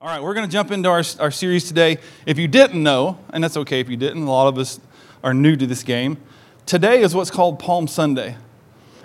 All 0.00 0.06
right, 0.06 0.22
we're 0.22 0.34
going 0.34 0.46
to 0.46 0.52
jump 0.52 0.70
into 0.70 0.88
our, 0.88 1.02
our 1.18 1.32
series 1.32 1.66
today. 1.66 1.98
If 2.24 2.38
you 2.38 2.46
didn't 2.46 2.80
know, 2.80 3.18
and 3.30 3.42
that's 3.42 3.56
okay 3.56 3.80
if 3.80 3.88
you 3.88 3.96
didn't, 3.96 4.22
a 4.22 4.30
lot 4.30 4.46
of 4.46 4.56
us 4.56 4.78
are 5.24 5.34
new 5.34 5.56
to 5.56 5.66
this 5.66 5.82
game. 5.82 6.18
Today 6.66 7.00
is 7.00 7.16
what's 7.16 7.32
called 7.32 7.58
Palm 7.58 7.88
Sunday. 7.88 8.36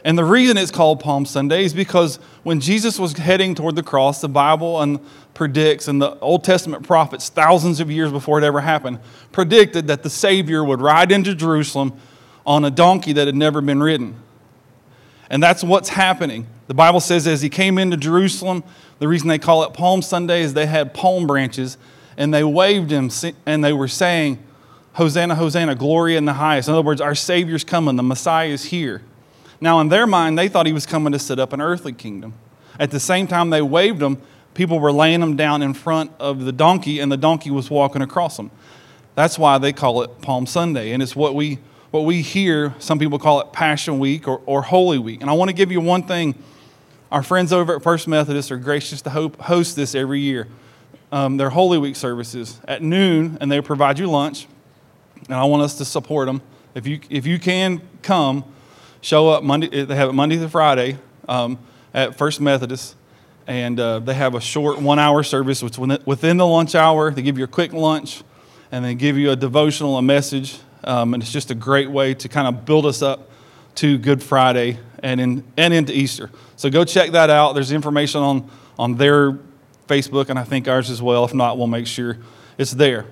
And 0.05 0.15
the 0.15 0.23
reason 0.23 0.55
it's 0.55 0.69
called 0.69 0.99
Palm 0.99 1.25
Sunday 1.25 1.65
is 1.65 1.73
because 1.73 2.17
when 2.43 2.59
Jesus 2.59 2.99
was 2.99 3.13
heading 3.13 3.55
toward 3.55 3.75
the 3.75 3.81
cross, 3.81 4.21
the 4.21 4.29
Bible 4.29 4.83
and 4.83 4.99
predicts, 5.33 5.87
and 5.87 5.99
the 5.99 6.15
Old 6.19 6.43
Testament 6.43 6.85
prophets, 6.85 7.27
thousands 7.27 7.79
of 7.79 7.89
years 7.89 8.11
before 8.11 8.37
it 8.37 8.43
ever 8.43 8.61
happened, 8.61 8.99
predicted 9.31 9.87
that 9.87 10.03
the 10.03 10.11
Savior 10.11 10.63
would 10.63 10.79
ride 10.79 11.11
into 11.11 11.33
Jerusalem 11.33 11.99
on 12.45 12.65
a 12.65 12.69
donkey 12.69 13.13
that 13.13 13.25
had 13.25 13.35
never 13.35 13.61
been 13.61 13.81
ridden. 13.81 14.13
And 15.27 15.41
that's 15.41 15.63
what's 15.63 15.89
happening. 15.89 16.45
The 16.67 16.75
Bible 16.75 16.99
says 16.99 17.25
as 17.25 17.41
he 17.41 17.49
came 17.49 17.79
into 17.79 17.97
Jerusalem, 17.97 18.63
the 18.99 19.07
reason 19.07 19.27
they 19.27 19.39
call 19.39 19.63
it 19.63 19.73
Palm 19.73 20.01
Sunday 20.01 20.41
is 20.41 20.53
they 20.53 20.65
had 20.65 20.93
palm 20.93 21.27
branches 21.27 21.77
and 22.17 22.33
they 22.33 22.43
waved 22.43 22.89
them 22.89 23.09
and 23.45 23.63
they 23.63 23.73
were 23.73 23.87
saying, 23.87 24.39
Hosanna, 24.93 25.35
Hosanna, 25.35 25.75
glory 25.75 26.15
in 26.15 26.25
the 26.25 26.33
highest. 26.33 26.67
In 26.67 26.75
other 26.75 26.83
words, 26.83 27.01
our 27.01 27.15
Savior's 27.15 27.63
coming, 27.63 27.95
the 27.95 28.03
Messiah 28.03 28.49
is 28.49 28.65
here. 28.65 29.01
Now, 29.59 29.79
in 29.79 29.89
their 29.89 30.05
mind, 30.05 30.37
they 30.37 30.47
thought 30.47 30.65
he 30.65 30.73
was 30.73 30.85
coming 30.85 31.13
to 31.13 31.19
set 31.19 31.39
up 31.39 31.53
an 31.53 31.61
earthly 31.61 31.93
kingdom. 31.93 32.33
At 32.79 32.91
the 32.91 32.99
same 32.99 33.27
time 33.27 33.49
they 33.49 33.61
waved 33.61 33.99
them, 33.99 34.21
people 34.53 34.79
were 34.79 34.91
laying 34.91 35.19
them 35.19 35.35
down 35.35 35.61
in 35.61 35.73
front 35.73 36.11
of 36.19 36.45
the 36.45 36.51
donkey, 36.51 36.99
and 36.99 37.11
the 37.11 37.17
donkey 37.17 37.49
was 37.49 37.69
walking 37.69 38.01
across 38.01 38.37
them. 38.37 38.51
That's 39.15 39.39
why 39.39 39.57
they 39.57 39.73
call 39.73 40.01
it 40.03 40.21
Palm 40.21 40.45
Sunday, 40.45 40.91
and 40.91 41.01
it's 41.01 41.15
what 41.15 41.35
we 41.35 41.59
what 41.91 42.05
we 42.05 42.23
hear. 42.23 42.73
Some 42.79 42.97
people 42.97 43.19
call 43.19 43.39
it 43.41 43.53
Passion 43.53 43.99
Week 43.99 44.27
or, 44.27 44.41
or 44.47 44.63
Holy 44.63 44.97
Week. 44.97 45.21
And 45.21 45.29
I 45.29 45.33
want 45.33 45.49
to 45.49 45.53
give 45.53 45.71
you 45.71 45.79
one 45.79 46.03
thing 46.03 46.33
our 47.13 47.21
friends 47.21 47.53
over 47.53 47.75
at 47.75 47.83
First 47.83 48.07
Methodist 48.07 48.51
are 48.51 48.57
gracious 48.57 49.03
to 49.03 49.11
host 49.11 49.75
this 49.75 49.93
every 49.93 50.19
year. 50.19 50.47
Um, 51.11 51.37
their 51.37 51.51
Holy 51.51 51.77
Week 51.77 51.95
services 51.95 52.59
at 52.67 52.81
noon, 52.81 53.37
and 53.39 53.51
they 53.51 53.61
provide 53.61 53.99
you 53.99 54.07
lunch. 54.07 54.47
And 55.27 55.35
I 55.35 55.43
want 55.43 55.61
us 55.61 55.77
to 55.77 55.85
support 55.85 56.25
them. 56.25 56.41
If 56.73 56.87
you, 56.87 56.99
if 57.11 57.27
you 57.27 57.37
can 57.37 57.81
come, 58.01 58.43
show 59.01 59.29
up 59.29 59.43
Monday. 59.43 59.85
They 59.85 59.95
have 59.95 60.09
it 60.09 60.13
Monday 60.13 60.37
through 60.37 60.49
Friday 60.49 60.97
um, 61.29 61.59
at 61.93 62.17
First 62.17 62.41
Methodist, 62.41 62.95
and 63.45 63.79
uh, 63.79 63.99
they 63.99 64.15
have 64.15 64.33
a 64.33 64.41
short 64.41 64.81
one-hour 64.81 65.21
service, 65.21 65.61
which 65.61 65.77
within 65.77 66.37
the 66.37 66.47
lunch 66.47 66.73
hour. 66.73 67.11
They 67.11 67.21
give 67.21 67.37
you 67.37 67.43
a 67.43 67.47
quick 67.47 67.73
lunch, 67.73 68.23
and 68.71 68.83
they 68.83 68.95
give 68.95 69.19
you 69.19 69.29
a 69.29 69.35
devotional, 69.35 69.99
a 69.99 70.01
message, 70.01 70.57
um, 70.83 71.13
and 71.13 71.21
it's 71.21 71.31
just 71.31 71.51
a 71.51 71.55
great 71.55 71.91
way 71.91 72.15
to 72.15 72.27
kind 72.27 72.47
of 72.47 72.65
build 72.65 72.87
us 72.87 73.03
up 73.03 73.29
to 73.75 73.99
Good 73.99 74.23
Friday 74.23 74.79
and, 75.03 75.21
in, 75.21 75.43
and 75.57 75.73
into 75.73 75.95
Easter. 75.95 76.31
So 76.55 76.69
go 76.69 76.83
check 76.83 77.11
that 77.11 77.29
out. 77.29 77.53
There's 77.53 77.71
information 77.71 78.21
on, 78.21 78.49
on 78.79 78.95
their 78.95 79.33
Facebook 79.87 80.29
and 80.29 80.39
I 80.39 80.43
think 80.43 80.67
ours 80.67 80.89
as 80.89 81.01
well. 81.01 81.25
If 81.25 81.33
not, 81.33 81.57
we'll 81.57 81.67
make 81.67 81.85
sure 81.85 82.17
it's 82.57 82.71
there. 82.71 83.05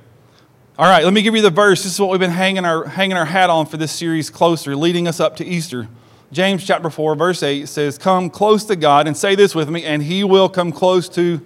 All 0.79 0.87
right, 0.87 1.03
let 1.03 1.13
me 1.13 1.21
give 1.21 1.35
you 1.35 1.41
the 1.41 1.51
verse. 1.51 1.83
This 1.83 1.93
is 1.93 1.99
what 1.99 2.09
we've 2.09 2.19
been 2.19 2.31
hanging 2.31 2.65
our, 2.65 2.85
hanging 2.85 3.17
our 3.17 3.25
hat 3.25 3.49
on 3.49 3.65
for 3.67 3.77
this 3.77 3.91
series 3.91 4.29
closer, 4.29 4.75
leading 4.75 5.07
us 5.07 5.19
up 5.19 5.35
to 5.35 5.45
Easter. 5.45 5.87
James 6.31 6.65
chapter 6.65 6.89
4, 6.89 7.15
verse 7.15 7.43
8 7.43 7.67
says, 7.67 7.97
Come 7.97 8.29
close 8.29 8.63
to 8.63 8.77
God, 8.77 9.05
and 9.05 9.15
say 9.15 9.35
this 9.35 9.53
with 9.53 9.69
me, 9.69 9.83
and 9.83 10.01
he 10.01 10.23
will 10.23 10.47
come 10.47 10.71
close 10.71 11.09
to. 11.09 11.45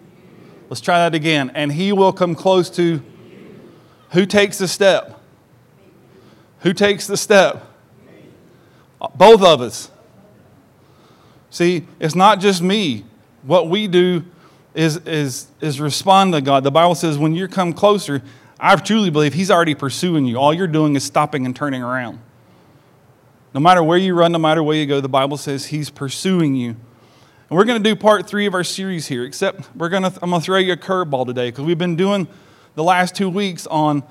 Let's 0.69 0.79
try 0.79 0.99
that 0.99 1.15
again. 1.15 1.51
And 1.55 1.73
he 1.73 1.91
will 1.91 2.13
come 2.13 2.35
close 2.35 2.69
to. 2.71 3.01
Who 4.11 4.25
takes 4.25 4.59
the 4.59 4.67
step? 4.67 5.19
Who 6.59 6.71
takes 6.71 7.07
the 7.07 7.17
step? 7.17 7.65
Both 9.15 9.41
of 9.41 9.61
us. 9.61 9.91
See, 11.55 11.85
it's 12.01 12.15
not 12.15 12.41
just 12.41 12.61
me. 12.61 13.05
What 13.43 13.69
we 13.69 13.87
do 13.87 14.25
is, 14.73 14.97
is, 14.97 15.47
is 15.61 15.79
respond 15.79 16.33
to 16.33 16.41
God. 16.41 16.65
The 16.65 16.71
Bible 16.71 16.95
says 16.95 17.17
when 17.17 17.33
you 17.33 17.47
come 17.47 17.71
closer, 17.71 18.21
I 18.59 18.75
truly 18.75 19.09
believe 19.09 19.33
He's 19.33 19.49
already 19.49 19.73
pursuing 19.73 20.25
you. 20.25 20.35
All 20.35 20.53
you're 20.53 20.67
doing 20.67 20.97
is 20.97 21.05
stopping 21.05 21.45
and 21.45 21.55
turning 21.55 21.81
around. 21.81 22.19
No 23.53 23.61
matter 23.61 23.81
where 23.81 23.97
you 23.97 24.15
run, 24.15 24.33
no 24.33 24.37
matter 24.37 24.61
where 24.61 24.75
you 24.75 24.85
go, 24.85 24.99
the 24.99 25.07
Bible 25.07 25.37
says 25.37 25.67
He's 25.67 25.89
pursuing 25.89 26.55
you. 26.55 26.71
And 26.71 27.57
we're 27.57 27.63
going 27.63 27.81
to 27.81 27.89
do 27.89 27.95
part 27.95 28.27
three 28.27 28.47
of 28.47 28.53
our 28.53 28.65
series 28.65 29.07
here, 29.07 29.23
except 29.23 29.73
we're 29.77 29.87
going 29.87 30.03
to, 30.03 30.11
I'm 30.21 30.31
going 30.31 30.41
to 30.41 30.45
throw 30.45 30.57
you 30.57 30.73
a 30.73 30.77
curveball 30.77 31.25
today 31.25 31.51
because 31.51 31.63
we've 31.63 31.77
been 31.77 31.95
doing 31.95 32.27
the 32.73 32.83
last 32.83 33.15
two 33.15 33.29
weeks 33.29 33.65
on 33.67 34.03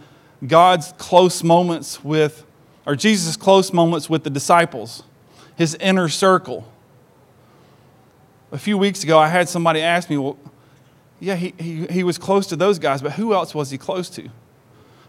God's 0.46 0.94
close 0.96 1.44
moments 1.44 2.02
with, 2.02 2.46
or 2.86 2.96
Jesus' 2.96 3.36
close 3.36 3.70
moments 3.70 4.08
with 4.08 4.24
the 4.24 4.30
disciples, 4.30 5.02
His 5.56 5.74
inner 5.74 6.08
circle 6.08 6.70
a 8.54 8.58
few 8.58 8.78
weeks 8.78 9.02
ago, 9.02 9.18
I 9.18 9.26
had 9.26 9.48
somebody 9.48 9.80
ask 9.80 10.08
me, 10.08 10.16
well, 10.16 10.38
yeah, 11.18 11.34
he, 11.34 11.54
he, 11.58 11.86
he 11.86 12.04
was 12.04 12.18
close 12.18 12.46
to 12.46 12.56
those 12.56 12.78
guys, 12.78 13.02
but 13.02 13.12
who 13.12 13.34
else 13.34 13.52
was 13.52 13.70
he 13.70 13.76
close 13.76 14.08
to? 14.10 14.28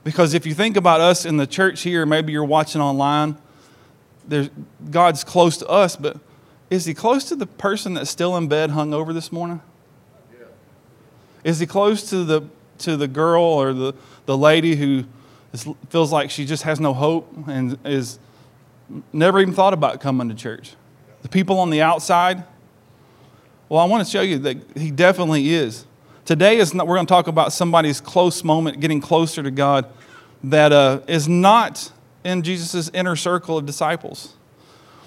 Because 0.04 0.34
if 0.34 0.48
you 0.48 0.56
think 0.56 0.76
about 0.76 1.00
us 1.00 1.26
in 1.26 1.38
the 1.38 1.46
church 1.46 1.82
here, 1.82 2.08
maybe 2.08 2.34
you're 2.34 2.44
watching 2.44 2.82
online, 2.82 3.38
there's, 4.28 4.50
God's 4.90 5.24
close 5.24 5.58
to 5.58 5.68
us, 5.68 5.96
but 5.96 6.18
is 6.72 6.86
he 6.86 6.96
close 6.96 7.26
to 7.26 7.36
the 7.36 7.46
person 7.46 7.94
that's 7.94 8.10
still 8.10 8.36
in 8.36 8.48
bed 8.48 8.72
hung 8.72 8.96
over 8.96 9.14
this 9.14 9.32
morning? 9.32 9.62
Yeah. 10.34 10.48
Is 11.44 11.60
he 11.60 11.68
close 11.68 12.10
to 12.10 12.24
the, 12.24 12.42
to 12.80 12.98
the 12.98 13.08
girl 13.08 13.44
or 13.44 13.74
the, 13.74 13.94
the 14.26 14.36
lady 14.36 14.76
who 14.76 15.04
is, 15.54 15.68
feels 15.90 16.12
like 16.12 16.32
she 16.32 16.46
just 16.46 16.64
has 16.64 16.80
no 16.80 16.96
hope 16.96 17.32
and 17.48 17.78
is 17.86 18.18
never 19.14 19.40
even 19.40 19.54
thought 19.54 19.74
about 19.74 20.02
coming 20.02 20.30
to 20.30 20.36
church? 20.36 20.74
The 21.22 21.30
people 21.30 21.60
on 21.60 21.70
the 21.70 21.84
outside, 21.84 22.44
well, 23.70 23.80
I 23.80 23.86
want 23.86 24.06
to 24.06 24.12
show 24.12 24.22
you 24.22 24.38
that 24.40 24.58
he 24.76 24.92
definitely 24.92 25.50
is. 25.50 25.86
Today 26.24 26.58
is 26.58 26.74
not, 26.74 26.88
we're 26.88 26.96
going 26.96 27.08
to 27.08 27.12
talk 27.12 27.28
about 27.28 27.52
somebody's 27.52 28.02
close 28.02 28.44
moment, 28.44 28.80
getting 28.80 29.02
closer 29.02 29.42
to 29.42 29.52
God, 29.52 29.86
that 30.44 30.72
uh, 30.72 31.02
is 31.08 31.28
not 31.28 31.92
in 32.24 32.44
Jesus' 32.44 32.90
inner 32.94 33.16
circle 33.16 33.58
of 33.58 33.66
disciples. 33.66 34.34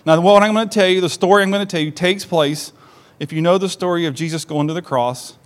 Now, 0.05 0.21
what 0.21 0.43
I'm 0.43 0.55
going 0.55 0.69
to 0.69 0.75
tell 0.75 0.89
you, 0.89 1.01
the 1.01 1.09
story 1.09 1.43
I'm 1.43 1.51
going 1.51 1.67
to 1.67 1.71
tell 1.71 1.81
you, 1.81 1.91
takes 1.91 2.25
place. 2.25 2.73
If 3.21 3.33
you 3.33 3.43
know 3.43 3.59
the 3.59 3.69
story 3.69 4.07
of 4.07 4.15
Jesus 4.15 4.45
going 4.45 4.69
to 4.69 4.75
the 4.75 4.83
cross, 4.83 5.37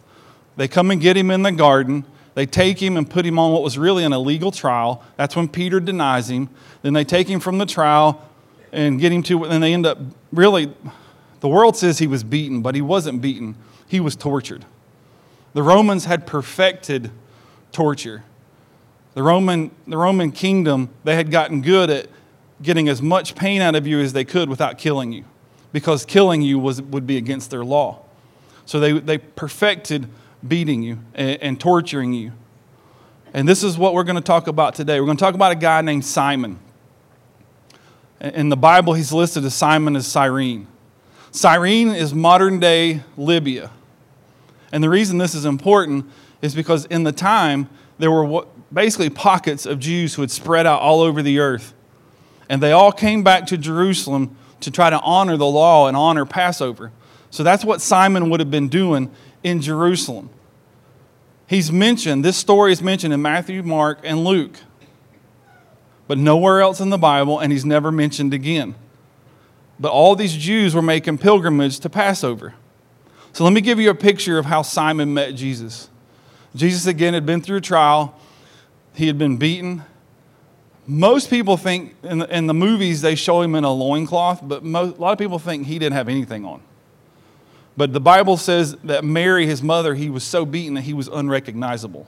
they 0.56 0.69
come 0.69 0.91
and 0.91 1.00
get 1.00 1.17
him 1.17 1.31
in 1.31 1.43
the 1.43 1.53
garden. 1.53 2.05
They 2.34 2.47
take 2.47 2.81
him 2.81 2.97
and 2.97 3.09
put 3.09 3.27
him 3.27 3.39
on 3.39 3.53
what 3.53 3.62
was 3.62 3.77
really 3.77 4.05
an 4.05 4.12
illegal 4.12 4.53
trial. 4.53 5.03
That's 5.17 5.37
when 5.37 5.49
Peter 5.49 5.81
denies 5.81 6.31
him. 6.31 6.49
Then 6.83 6.93
they 6.93 7.05
take 7.05 7.29
him 7.29 7.41
from 7.41 7.59
the 7.59 7.67
trial 7.67 8.27
and 8.73 9.00
get 9.00 9.12
him 9.12 9.23
to, 9.25 9.44
and 9.44 9.62
they 9.62 9.75
end 9.75 9.84
up 9.84 9.99
really 10.33 10.73
the 11.43 11.49
world 11.49 11.77
says 11.77 11.99
he 11.99 12.07
was 12.07 12.23
beaten, 12.23 12.63
but 12.63 12.77
he 12.77 12.81
wasn't 12.81 13.21
beaten, 13.21 13.57
he 13.89 13.99
was 13.99 14.15
tortured. 14.15 14.65
The 15.55 15.63
Romans 15.65 16.05
had 16.05 16.25
perfected 16.25 17.11
torture. 17.73 18.23
The 19.15 19.25
Roman, 19.25 19.73
the 19.89 19.97
Roman 19.97 20.31
kingdom, 20.31 20.91
they 21.03 21.17
had 21.17 21.33
gotten 21.33 21.61
good 21.61 21.91
at 21.91 22.07
getting 22.63 22.89
as 22.89 23.03
much 23.03 23.35
pain 23.35 23.61
out 23.61 23.75
of 23.75 23.89
you 23.89 23.99
as 23.99 24.13
they 24.13 24.25
could 24.25 24.49
without 24.49 24.79
killing 24.79 25.13
you, 25.13 25.25
because 25.73 26.05
killing 26.05 26.43
you 26.43 26.61
was, 26.61 26.81
would 26.81 27.09
be 27.09 27.17
against 27.17 27.51
their 27.51 27.65
law. 27.65 27.99
So 28.65 28.79
they, 28.79 28.93
they 28.93 29.19
perfected 29.19 30.09
beating 30.47 30.85
you 30.85 31.01
and, 31.13 31.43
and 31.43 31.61
torturing 31.61 32.13
you. 32.13 32.33
And 33.35 33.49
this 33.49 33.65
is 33.65 33.77
what 33.77 33.95
we're 33.95 34.05
going 34.05 34.15
to 34.15 34.23
talk 34.23 34.47
about 34.47 34.77
today. 34.77 35.01
We're 35.01 35.07
going 35.07 35.17
to 35.17 35.25
talk 35.25 35.35
about 35.35 35.51
a 35.51 35.57
guy 35.57 35.81
named 35.81 36.05
Simon. 36.05 36.61
In 38.21 38.49
the 38.49 38.57
Bible, 38.57 38.95
he's 38.95 39.13
listed 39.13 39.45
as 39.45 39.57
Simon 39.57 39.97
as 39.97 40.07
Cyrene. 40.07 40.69
Cyrene 41.32 41.88
is 41.88 42.15
modern 42.15 42.60
day 42.60 43.03
Libya. 43.16 43.70
And 44.70 44.84
the 44.84 44.91
reason 44.91 45.19
this 45.19 45.34
is 45.34 45.47
important 45.47 46.06
is 46.43 46.54
because 46.54 46.84
in 46.87 47.04
the 47.04 47.12
time, 47.12 47.69
there 47.98 48.10
were 48.10 48.47
basically 48.72 49.10
pockets 49.10 49.65
of 49.65 49.78
Jews 49.78 50.15
who 50.15 50.22
had 50.22 50.31
spread 50.31 50.66
out 50.66 50.81
all 50.81 51.00
over 51.00 51.22
the 51.22 51.38
earth. 51.38 51.72
And 52.48 52.62
they 52.62 52.72
all 52.72 52.93
came 52.93 53.22
back 53.22 53.47
to 53.47 53.56
Jerusalem 53.56 54.37
to 54.60 54.70
try 54.70 54.91
to 54.91 55.00
honor 55.00 55.38
the 55.38 55.47
law 55.47 55.88
and 55.88 55.97
honor 55.97 56.26
Passover. 56.26 56.93
So 57.31 57.43
that's 57.43 57.64
what 57.64 57.81
Simon 57.81 58.28
would 58.28 58.41
have 58.41 58.50
been 58.50 58.69
doing 58.69 59.10
in 59.43 59.62
Jerusalem. 59.62 60.28
He's 61.47 61.72
mentioned, 61.72 62.25
this 62.25 62.37
story 62.37 62.73
is 62.73 62.82
mentioned 62.82 63.14
in 63.14 63.23
Matthew, 63.23 63.62
Mark, 63.62 64.00
and 64.05 64.25
Luke, 64.25 64.58
but 66.06 66.19
nowhere 66.19 66.61
else 66.61 66.81
in 66.81 66.90
the 66.90 66.99
Bible, 66.99 67.38
and 67.38 67.52
he's 67.52 67.64
never 67.64 67.90
mentioned 67.90 68.35
again. 68.35 68.75
But 69.81 69.91
all 69.91 70.15
these 70.15 70.37
Jews 70.37 70.75
were 70.75 70.83
making 70.83 71.19
pilgrimage 71.19 71.81
to 71.81 71.91
Passover. 71.91 72.55
So 73.33 73.45
let 73.45 73.53
me 73.53 73.61
give 73.61 73.81
you 73.81 73.91
a 73.91 73.95
picture 73.95 74.39
of 74.39 74.45
how 74.45 74.63
Simon 74.63 75.15
met 75.15 75.35
Jesus. 75.35 75.89
Jesus, 76.55 76.87
again, 76.87 77.15
had 77.15 77.25
been 77.25 77.41
through 77.41 77.59
a 77.59 77.63
trial, 77.63 78.15
he 78.95 79.07
had 79.07 79.19
been 79.19 79.39
beaten. 79.39 79.83
Most 80.87 81.31
people 81.31 81.57
think 81.57 81.95
in 82.03 82.19
the, 82.19 82.37
in 82.37 82.47
the 82.47 82.55
movies 82.55 83.01
they 83.01 83.15
show 83.15 83.41
him 83.41 83.55
in 83.55 83.65
a 83.65 83.73
loincloth, 83.73 84.41
but 84.43 84.63
most, 84.63 84.99
a 84.99 85.01
lot 85.01 85.13
of 85.13 85.19
people 85.19 85.39
think 85.39 85.67
he 85.67 85.79
didn't 85.79 85.95
have 85.95 86.09
anything 86.09 86.45
on. 86.45 86.61
But 87.77 87.93
the 87.93 88.01
Bible 88.01 88.37
says 88.37 88.77
that 88.85 89.05
Mary, 89.05 89.47
his 89.47 89.63
mother, 89.63 89.95
he 89.95 90.11
was 90.11 90.25
so 90.25 90.45
beaten 90.45 90.75
that 90.75 90.83
he 90.83 90.93
was 90.93 91.09
unrecognizable. 91.09 92.07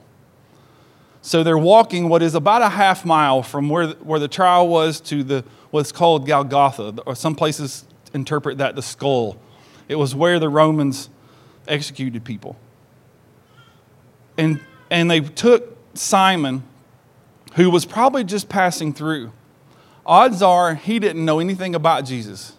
So 1.22 1.42
they're 1.42 1.56
walking 1.56 2.10
what 2.10 2.22
is 2.22 2.34
about 2.34 2.60
a 2.60 2.68
half 2.68 3.06
mile 3.06 3.42
from 3.42 3.70
where, 3.70 3.88
where 3.88 4.20
the 4.20 4.28
trial 4.28 4.68
was 4.68 5.00
to 5.02 5.22
the 5.22 5.42
what's 5.74 5.90
called 5.90 6.24
Golgotha, 6.24 7.02
or 7.04 7.16
some 7.16 7.34
places 7.34 7.84
interpret 8.12 8.58
that 8.58 8.76
the 8.76 8.80
skull. 8.80 9.36
It 9.88 9.96
was 9.96 10.14
where 10.14 10.38
the 10.38 10.48
Romans 10.48 11.10
executed 11.66 12.24
people. 12.24 12.56
and, 14.38 14.60
and 14.88 15.10
they 15.10 15.18
took 15.18 15.76
Simon, 15.94 16.62
who 17.54 17.70
was 17.70 17.84
probably 17.84 18.22
just 18.22 18.48
passing 18.48 18.92
through. 18.92 19.32
Odds 20.06 20.42
are 20.42 20.76
he 20.76 21.00
didn't 21.00 21.24
know 21.24 21.40
anything 21.40 21.74
about 21.74 22.04
Jesus. 22.04 22.52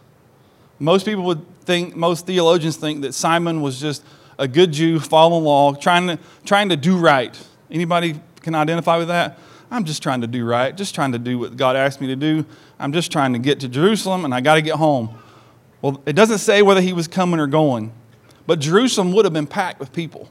Most 0.77 1.05
people 1.05 1.23
would 1.23 1.45
think, 1.61 1.95
most 1.95 2.25
theologians 2.25 2.75
think 2.75 3.01
that 3.03 3.13
Simon 3.13 3.61
was 3.61 3.79
just 3.79 4.03
a 4.37 4.45
good 4.45 4.73
Jew 4.73 4.99
following 4.99 5.45
law, 5.45 5.73
trying 5.73 6.07
to, 6.07 6.19
trying 6.43 6.67
to 6.67 6.75
do 6.75 6.97
right. 6.97 7.33
Anybody 7.71 8.19
can 8.41 8.55
identify 8.55 8.97
with 8.97 9.07
that? 9.07 9.39
I'm 9.71 9.85
just 9.85 10.03
trying 10.03 10.21
to 10.21 10.27
do 10.27 10.45
right, 10.45 10.75
just 10.75 10.93
trying 10.93 11.13
to 11.13 11.19
do 11.19 11.39
what 11.39 11.55
God 11.57 11.75
asked 11.75 12.01
me 12.01 12.07
to 12.07 12.15
do. 12.15 12.45
I'm 12.79 12.91
just 12.93 13.11
trying 13.11 13.33
to 13.33 13.39
get 13.39 13.61
to 13.61 13.67
Jerusalem 13.67 14.25
and 14.25 14.33
I 14.33 14.41
got 14.41 14.55
to 14.55 14.61
get 14.61 14.75
home. 14.75 15.17
Well, 15.81 16.01
it 16.05 16.13
doesn't 16.13 16.39
say 16.39 16.61
whether 16.61 16.81
he 16.81 16.93
was 16.93 17.07
coming 17.07 17.39
or 17.39 17.47
going, 17.47 17.93
but 18.47 18.59
Jerusalem 18.59 19.13
would 19.13 19.25
have 19.25 19.33
been 19.33 19.47
packed 19.47 19.79
with 19.79 19.93
people. 19.93 20.29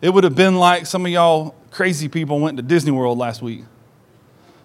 It 0.00 0.10
would 0.10 0.24
have 0.24 0.34
been 0.34 0.56
like 0.56 0.86
some 0.86 1.04
of 1.04 1.12
y'all 1.12 1.54
crazy 1.70 2.08
people 2.08 2.40
went 2.40 2.56
to 2.56 2.62
Disney 2.62 2.90
World 2.90 3.18
last 3.18 3.42
week, 3.42 3.64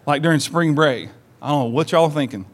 like 0.06 0.22
during 0.22 0.40
spring 0.40 0.76
break. 0.76 1.10
I 1.42 1.50
don't 1.50 1.60
know 1.60 1.70
what 1.70 1.92
y'all 1.92 2.10
thinking. 2.10 2.46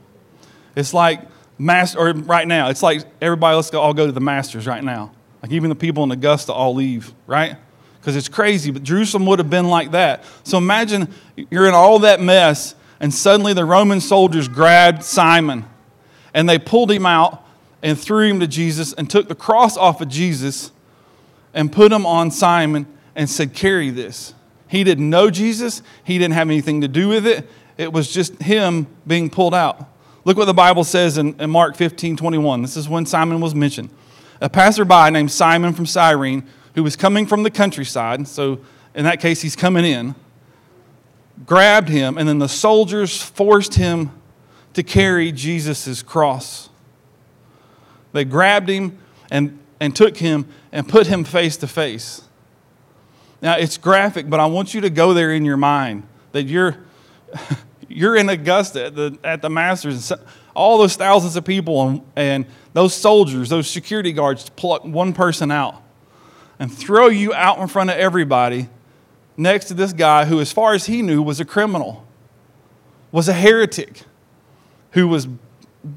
It's 0.76 0.94
like 0.94 1.22
master, 1.58 2.00
or 2.00 2.14
right 2.14 2.48
now, 2.48 2.70
it's 2.70 2.84
like 2.84 3.04
everybody, 3.22 3.56
let's 3.56 3.70
go, 3.70 3.80
all 3.80 3.94
go 3.94 4.06
to 4.06 4.12
the 4.12 4.20
Masters 4.20 4.66
right 4.68 4.84
now. 4.84 5.12
Like 5.42 5.52
even 5.52 5.70
the 5.70 5.76
people 5.76 6.04
in 6.04 6.12
Augusta 6.12 6.54
all 6.54 6.74
leave, 6.74 7.14
right? 7.28 7.56
Because 8.00 8.16
it's 8.16 8.30
crazy, 8.30 8.72
but 8.72 8.84
Jerusalem 8.84 9.26
would 9.28 9.40
have 9.40 9.50
been 9.50 9.68
like 9.68 9.92
that. 9.92 10.24
So 10.44 10.58
imagine 10.58 11.08
you're 11.50 11.68
in 11.68 11.74
all 11.74 12.00
that 12.00 12.20
mess, 12.20 12.76
and 13.02 13.12
suddenly 13.12 13.54
the 13.54 13.66
Roman 13.66 14.00
soldiers 14.00 14.48
grabbed 14.48 15.04
Simon 15.04 15.66
and 16.36 16.48
they 16.48 16.60
pulled 16.60 16.92
him 16.92 17.06
out 17.06 17.44
and 17.82 18.00
threw 18.00 18.30
him 18.30 18.40
to 18.40 18.48
Jesus 18.48 18.94
and 18.94 19.10
took 19.10 19.28
the 19.28 19.36
cross 19.36 19.76
off 19.76 20.02
of 20.02 20.08
Jesus 20.08 20.72
and 21.52 21.72
put 21.72 21.92
him 21.92 22.06
on 22.06 22.30
Simon 22.30 22.86
and 23.16 23.28
said, 23.28 23.54
Carry 23.54 23.90
this. 23.90 24.36
He 24.68 24.84
didn't 24.84 25.10
know 25.10 25.32
Jesus, 25.32 25.82
he 26.04 26.20
didn't 26.20 26.36
have 26.36 26.48
anything 26.48 26.80
to 26.82 26.88
do 26.88 27.08
with 27.08 27.26
it. 27.26 27.50
It 27.76 27.92
was 27.92 28.14
just 28.14 28.40
him 28.40 28.86
being 29.08 29.32
pulled 29.32 29.56
out. 29.56 29.90
Look 30.24 30.38
what 30.38 30.46
the 30.46 30.54
Bible 30.54 30.84
says 30.84 31.18
in, 31.18 31.34
in 31.42 31.50
Mark 31.50 31.76
15 31.76 32.16
21. 32.16 32.62
This 32.62 32.78
is 32.78 32.88
when 32.88 33.08
Simon 33.08 33.42
was 33.42 33.56
mentioned. 33.56 33.90
A 34.40 34.50
passerby 34.50 35.10
named 35.10 35.32
Simon 35.32 35.74
from 35.74 35.88
Cyrene, 35.88 36.44
who 36.76 36.84
was 36.84 36.96
coming 36.96 37.26
from 37.26 37.42
the 37.42 37.52
countryside, 37.52 38.28
so 38.28 38.60
in 38.94 39.06
that 39.06 39.20
case, 39.20 39.42
he's 39.42 39.56
coming 39.56 39.86
in, 39.86 40.14
grabbed 41.46 41.90
him, 41.90 42.18
and 42.18 42.28
then 42.28 42.40
the 42.40 42.50
soldiers 42.50 43.22
forced 43.22 43.76
him 43.76 44.12
to 44.74 44.84
carry 44.84 45.32
Jesus' 45.32 46.02
cross. 46.02 46.70
They 48.14 48.26
grabbed 48.26 48.70
him 48.70 48.98
and, 49.30 49.60
and 49.80 49.96
took 49.96 50.18
him 50.18 50.48
and 50.72 50.88
put 50.88 51.08
him 51.08 51.24
face 51.24 51.58
to 51.58 51.68
face. 51.68 52.22
Now, 53.42 53.58
it's 53.58 53.78
graphic, 53.78 54.30
but 54.30 54.40
I 54.40 54.46
want 54.46 54.74
you 54.74 54.82
to 54.82 54.90
go 54.90 55.14
there 55.14 55.34
in 55.34 55.46
your 55.46 55.58
mind 55.58 56.04
that 56.32 56.44
you're, 56.44 56.78
you're 57.88 58.16
in 58.16 58.30
Augusta 58.30 58.86
at 58.86 58.96
the, 58.96 59.18
at 59.24 59.42
the 59.42 59.50
Masters, 59.50 60.12
and 60.12 60.22
all 60.54 60.78
those 60.78 60.96
thousands 60.96 61.36
of 61.36 61.46
people, 61.46 61.88
and, 61.88 62.02
and 62.16 62.46
those 62.74 62.94
soldiers, 62.94 63.50
those 63.50 63.70
security 63.70 64.12
guards, 64.12 64.50
pluck 64.50 64.84
one 64.84 65.14
person 65.14 65.50
out 65.50 65.82
and 66.60 66.72
throw 66.72 67.08
you 67.08 67.34
out 67.34 67.58
in 67.58 67.68
front 67.68 67.90
of 67.90 67.98
everybody 67.98 68.70
next 69.42 69.66
to 69.66 69.74
this 69.74 69.94
guy 69.94 70.26
who, 70.26 70.40
as 70.40 70.52
far 70.52 70.74
as 70.74 70.86
he 70.86 71.02
knew, 71.02 71.22
was 71.22 71.40
a 71.40 71.46
criminal, 71.46 72.06
was 73.12 73.28
a 73.28 73.34
heretic 73.34 74.04
who 74.92 75.08
was 75.08 75.28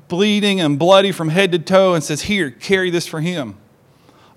bleeding 0.08 0.60
and 0.60 0.78
bloody 0.78 1.12
from 1.12 1.28
head 1.28 1.52
to 1.52 1.58
toe 1.58 1.94
and 1.94 2.02
says, 2.02 2.22
Here, 2.22 2.50
carry 2.50 2.90
this 2.90 3.06
for 3.06 3.20
him. 3.20 3.56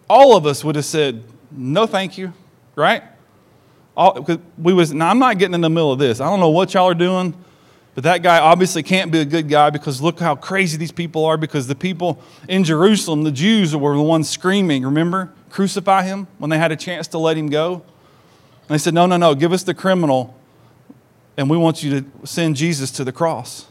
All 0.09 0.35
of 0.35 0.45
us 0.45 0.63
would 0.63 0.75
have 0.75 0.85
said, 0.85 1.23
No, 1.51 1.85
thank 1.85 2.17
you, 2.17 2.33
right? 2.75 3.03
All, 3.95 4.27
we 4.57 4.73
was, 4.73 4.93
now, 4.93 5.09
I'm 5.09 5.19
not 5.19 5.39
getting 5.39 5.55
in 5.55 5.61
the 5.61 5.69
middle 5.69 5.91
of 5.91 5.99
this. 5.99 6.21
I 6.21 6.25
don't 6.29 6.39
know 6.39 6.49
what 6.49 6.73
y'all 6.73 6.87
are 6.87 6.93
doing, 6.93 7.33
but 7.95 8.03
that 8.03 8.21
guy 8.21 8.39
obviously 8.39 8.83
can't 8.83 9.11
be 9.11 9.19
a 9.21 9.25
good 9.25 9.49
guy 9.49 9.71
because 9.71 10.01
look 10.01 10.19
how 10.19 10.35
crazy 10.35 10.77
these 10.77 10.91
people 10.91 11.25
are. 11.25 11.35
Because 11.35 11.65
the 11.65 11.75
people 11.75 12.21
in 12.47 12.63
Jerusalem, 12.63 13.23
the 13.23 13.31
Jews, 13.31 13.75
were 13.75 13.95
the 13.95 14.03
ones 14.03 14.29
screaming, 14.29 14.83
remember? 14.83 15.33
Crucify 15.49 16.03
him 16.03 16.27
when 16.37 16.51
they 16.51 16.59
had 16.59 16.71
a 16.71 16.75
chance 16.75 17.07
to 17.07 17.17
let 17.17 17.37
him 17.37 17.49
go. 17.49 17.81
And 18.67 18.75
they 18.75 18.77
said, 18.77 18.93
No, 18.93 19.05
no, 19.05 19.17
no, 19.17 19.35
give 19.35 19.53
us 19.53 19.63
the 19.63 19.73
criminal, 19.73 20.35
and 21.37 21.49
we 21.49 21.57
want 21.57 21.83
you 21.83 22.01
to 22.01 22.27
send 22.27 22.55
Jesus 22.55 22.91
to 22.91 23.03
the 23.03 23.11
cross. 23.11 23.67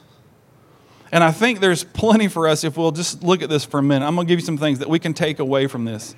And 1.12 1.22
I 1.22 1.30
think 1.30 1.60
there's 1.60 1.84
plenty 1.84 2.28
for 2.28 2.48
us 2.48 2.64
if 2.64 2.76
we'll 2.76 2.92
just 2.92 3.22
look 3.22 3.42
at 3.42 3.48
this 3.48 3.64
for 3.64 3.78
a 3.78 3.82
minute. 3.82 4.04
I'm 4.04 4.14
going 4.14 4.26
to 4.26 4.30
give 4.30 4.40
you 4.40 4.46
some 4.46 4.58
things 4.58 4.80
that 4.80 4.88
we 4.88 4.98
can 4.98 5.14
take 5.14 5.38
away 5.38 5.66
from 5.66 5.84
this. 5.84 6.14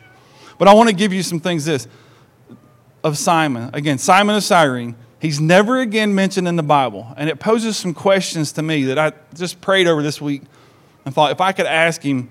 But 0.58 0.66
I 0.66 0.74
want 0.74 0.88
to 0.88 0.94
give 0.94 1.12
you 1.12 1.22
some 1.22 1.40
things 1.40 1.64
this 1.64 1.86
of 3.04 3.16
Simon. 3.18 3.70
Again, 3.72 3.98
Simon 3.98 4.36
of 4.36 4.42
Cyrene. 4.42 4.96
He's 5.20 5.40
never 5.40 5.80
again 5.80 6.14
mentioned 6.14 6.46
in 6.46 6.56
the 6.56 6.62
Bible. 6.62 7.12
And 7.16 7.28
it 7.28 7.40
poses 7.40 7.76
some 7.76 7.92
questions 7.92 8.52
to 8.52 8.62
me 8.62 8.84
that 8.84 8.98
I 8.98 9.12
just 9.34 9.60
prayed 9.60 9.86
over 9.86 10.02
this 10.02 10.20
week 10.20 10.42
and 11.04 11.14
thought 11.14 11.32
if 11.32 11.40
I 11.40 11.52
could 11.52 11.66
ask 11.66 12.02
him, 12.02 12.28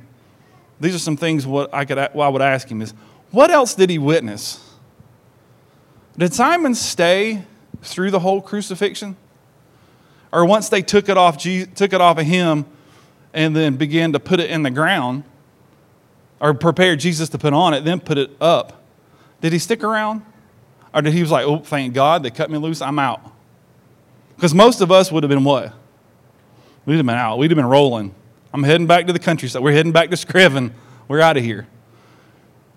these 0.79 0.95
are 0.95 0.99
some 0.99 1.17
things 1.17 1.45
what 1.45 1.73
I, 1.73 1.85
could, 1.85 1.97
what 2.13 2.25
I 2.25 2.29
would 2.29 2.41
ask 2.41 2.67
him 2.69 2.81
is, 2.81 2.93
what 3.31 3.49
else 3.49 3.75
did 3.75 3.89
he 3.89 3.97
witness? 3.97 4.63
Did 6.17 6.33
Simon 6.33 6.73
stay 6.75 7.43
through 7.81 8.11
the 8.11 8.19
whole 8.19 8.41
crucifixion? 8.41 9.15
or 10.31 10.45
once 10.45 10.69
they 10.69 10.81
took 10.81 11.09
it 11.09 11.17
off, 11.17 11.37
took 11.37 11.93
it 11.93 12.01
off 12.01 12.17
of 12.17 12.25
him 12.25 12.65
and 13.33 13.55
then 13.55 13.75
began 13.75 14.13
to 14.13 14.19
put 14.19 14.39
it 14.39 14.49
in 14.49 14.63
the 14.63 14.71
ground, 14.71 15.23
or 16.39 16.53
prepared 16.53 16.99
Jesus 16.99 17.29
to 17.29 17.37
put 17.37 17.53
on 17.53 17.73
it, 17.73 17.83
then 17.83 17.99
put 17.99 18.17
it 18.17 18.31
up, 18.41 18.83
did 19.41 19.53
he 19.53 19.59
stick 19.59 19.83
around? 19.83 20.23
Or 20.93 21.01
did 21.01 21.13
he 21.13 21.21
was 21.21 21.31
like, 21.31 21.45
oh, 21.45 21.59
thank 21.59 21.93
God, 21.93 22.23
they 22.23 22.31
cut 22.31 22.49
me 22.49 22.57
loose, 22.57 22.81
I'm 22.81 22.97
out? 22.97 23.21
Because 24.35 24.53
most 24.53 24.81
of 24.81 24.91
us 24.91 25.11
would 25.11 25.23
have 25.23 25.29
been 25.29 25.43
what? 25.43 25.73
We'd 26.85 26.97
have 26.97 27.05
been 27.05 27.15
out. 27.15 27.37
We'd 27.37 27.51
have 27.51 27.55
been 27.55 27.65
rolling. 27.65 28.15
I'm 28.53 28.63
heading 28.63 28.87
back 28.87 29.07
to 29.07 29.13
the 29.13 29.19
countryside. 29.19 29.61
We're 29.61 29.73
heading 29.73 29.91
back 29.91 30.09
to 30.09 30.15
Screven. 30.15 30.71
We're 31.07 31.19
out 31.19 31.37
of 31.37 31.43
here. 31.43 31.67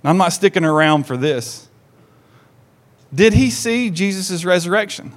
I'm 0.02 0.16
not 0.16 0.32
sticking 0.32 0.64
around 0.64 1.06
for 1.06 1.16
this. 1.16 1.68
Did 3.14 3.32
he 3.34 3.50
see 3.50 3.90
Jesus' 3.90 4.44
resurrection? 4.44 5.12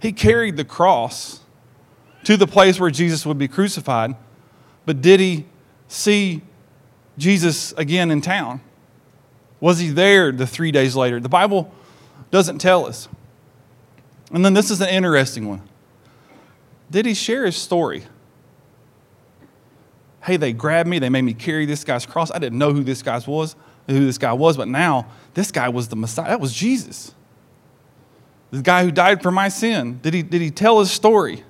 He 0.00 0.12
carried 0.12 0.56
the 0.56 0.64
cross 0.64 1.40
to 2.24 2.36
the 2.36 2.46
place 2.46 2.78
where 2.78 2.90
Jesus 2.90 3.26
would 3.26 3.38
be 3.38 3.48
crucified. 3.48 4.14
But 4.86 5.00
did 5.00 5.20
he 5.20 5.46
see 5.88 6.42
Jesus 7.16 7.72
again 7.72 8.10
in 8.10 8.20
town? 8.20 8.60
Was 9.60 9.80
he 9.80 9.90
there 9.90 10.30
the 10.30 10.46
three 10.46 10.70
days 10.70 10.94
later? 10.94 11.18
The 11.18 11.28
Bible 11.28 11.72
doesn't 12.30 12.58
tell 12.58 12.86
us. 12.86 13.08
And 14.32 14.44
then 14.44 14.54
this 14.54 14.70
is 14.70 14.80
an 14.80 14.88
interesting 14.88 15.48
one. 15.48 15.62
Did 16.90 17.06
he 17.06 17.14
share 17.14 17.44
his 17.44 17.56
story? 17.56 18.04
Hey, 20.22 20.36
they 20.36 20.52
grabbed 20.52 20.88
me, 20.88 20.98
they 20.98 21.08
made 21.08 21.22
me 21.22 21.34
carry 21.34 21.66
this 21.66 21.84
guy's 21.84 22.06
cross. 22.06 22.30
I 22.30 22.38
didn't 22.38 22.58
know 22.58 22.72
who 22.72 22.84
this 22.84 23.02
guy 23.02 23.20
was, 23.26 23.56
who 23.86 24.04
this 24.04 24.18
guy 24.18 24.32
was, 24.32 24.56
but 24.56 24.68
now 24.68 25.06
this 25.34 25.50
guy 25.50 25.68
was 25.68 25.88
the 25.88 25.96
Messiah. 25.96 26.28
That 26.28 26.40
was 26.40 26.52
Jesus. 26.52 27.14
The 28.50 28.62
guy 28.62 28.84
who 28.84 28.90
died 28.90 29.22
for 29.22 29.30
my 29.30 29.48
sin. 29.48 30.00
Did 30.02 30.14
he, 30.14 30.22
did 30.22 30.40
he 30.40 30.50
tell 30.50 30.80
his 30.80 30.90
story? 30.90 31.44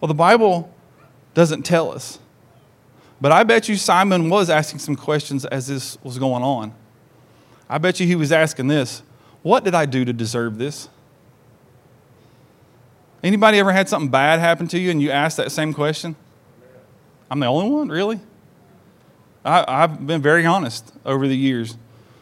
Well, 0.00 0.08
the 0.08 0.14
Bible 0.14 0.74
doesn't 1.34 1.62
tell 1.62 1.92
us. 1.92 2.18
But 3.20 3.32
I 3.32 3.44
bet 3.44 3.68
you 3.68 3.76
Simon 3.76 4.28
was 4.28 4.50
asking 4.50 4.80
some 4.80 4.96
questions 4.96 5.44
as 5.46 5.68
this 5.68 5.96
was 6.02 6.18
going 6.18 6.42
on. 6.42 6.74
I 7.68 7.78
bet 7.78 7.98
you 7.98 8.06
he 8.06 8.14
was 8.14 8.30
asking 8.30 8.68
this 8.68 9.02
What 9.42 9.64
did 9.64 9.74
I 9.74 9.86
do 9.86 10.04
to 10.04 10.12
deserve 10.12 10.58
this? 10.58 10.88
Anybody 13.22 13.58
ever 13.58 13.72
had 13.72 13.88
something 13.88 14.10
bad 14.10 14.38
happen 14.38 14.68
to 14.68 14.78
you 14.78 14.90
and 14.90 15.00
you 15.00 15.10
asked 15.10 15.36
that 15.38 15.50
same 15.50 15.72
question? 15.72 16.14
I'm 17.30 17.40
the 17.40 17.46
only 17.46 17.70
one, 17.70 17.88
really? 17.88 18.20
I, 19.44 19.80
have 19.80 20.06
been 20.06 20.22
very 20.22 20.44
honest 20.44 20.92
over 21.04 21.26
the 21.26 21.36
years. 21.36 21.76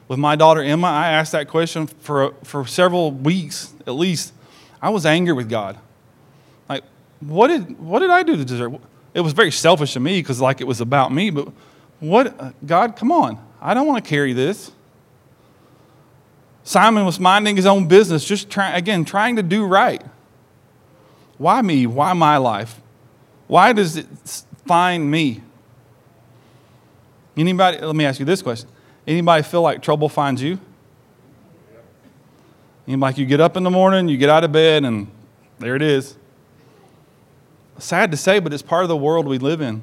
With 0.07 0.19
my 0.19 0.37
daughter 0.37 0.63
Emma, 0.63 0.87
I 0.87 1.09
asked 1.09 1.33
that 1.33 1.49
question 1.49 1.87
for, 1.87 2.35
for 2.45 2.67
several 2.67 3.11
weeks 3.11 3.73
at 3.87 3.93
least. 3.93 4.33
I 4.81 4.91
was 4.91 5.07
angry 5.07 5.33
with 5.33 5.49
God 5.49 5.79
Like, 6.69 6.85
what 7.21 7.49
did, 7.49 7.79
what 7.81 8.01
did 8.01 8.11
I 8.11 8.23
do 8.23 8.37
to 8.37 8.45
deserve? 8.45 8.79
It 9.15 9.21
was 9.21 9.33
very 9.33 9.51
selfish 9.51 9.97
of 9.97 10.03
me 10.03 10.21
because 10.21 10.41
like 10.41 10.61
it 10.61 10.67
was 10.67 10.81
about 10.81 11.13
me, 11.13 11.31
but 11.31 11.49
what, 12.01 12.39
uh, 12.39 12.53
God, 12.67 12.97
come 12.97 13.11
on. 13.11 13.39
I 13.63 13.73
don't 13.73 13.87
want 13.87 14.05
to 14.05 14.09
carry 14.09 14.33
this. 14.33 14.73
Simon 16.65 17.05
was 17.05 17.21
minding 17.21 17.57
his 17.57 17.67
own 17.67 17.89
business, 17.89 18.25
just 18.25 18.51
trying, 18.51 18.75
again, 18.75 19.05
trying 19.05 19.37
to 19.37 19.43
do 19.43 19.65
right. 19.65 20.03
Why 21.39 21.63
me? 21.63 21.87
Why 21.87 22.13
my 22.13 22.37
life? 22.39 22.81
Why 23.47 23.73
does 23.73 23.97
it 23.97 24.07
find 24.67 25.11
me? 25.11 25.43
Anybody, 27.37 27.79
let 27.79 27.95
me 27.95 28.05
ask 28.05 28.19
you 28.19 28.27
this 28.27 28.43
question. 28.43 28.69
Anybody 29.07 29.43
feel 29.43 29.63
like 29.63 29.83
trouble 29.83 30.09
finds 30.09 30.43
you? 30.43 30.59
Anybody, 32.87 33.01
like 33.01 33.19
you 33.19 33.27
get 33.27 33.41
up 33.41 33.57
in 33.57 33.63
the 33.63 33.71
morning, 33.71 34.09
you 34.09 34.17
get 34.17 34.29
out 34.31 34.45
of 34.45 34.53
bed, 34.53 34.85
and 34.85 35.11
there 35.59 35.77
it 35.77 35.83
is. 35.83 36.17
Sad 37.79 38.11
to 38.11 38.17
say, 38.17 38.39
but 38.39 38.53
it's 38.53 38.63
part 38.63 38.83
of 38.83 38.89
the 38.89 38.97
world 38.97 39.27
we 39.27 39.39
live 39.39 39.61
in. 39.61 39.83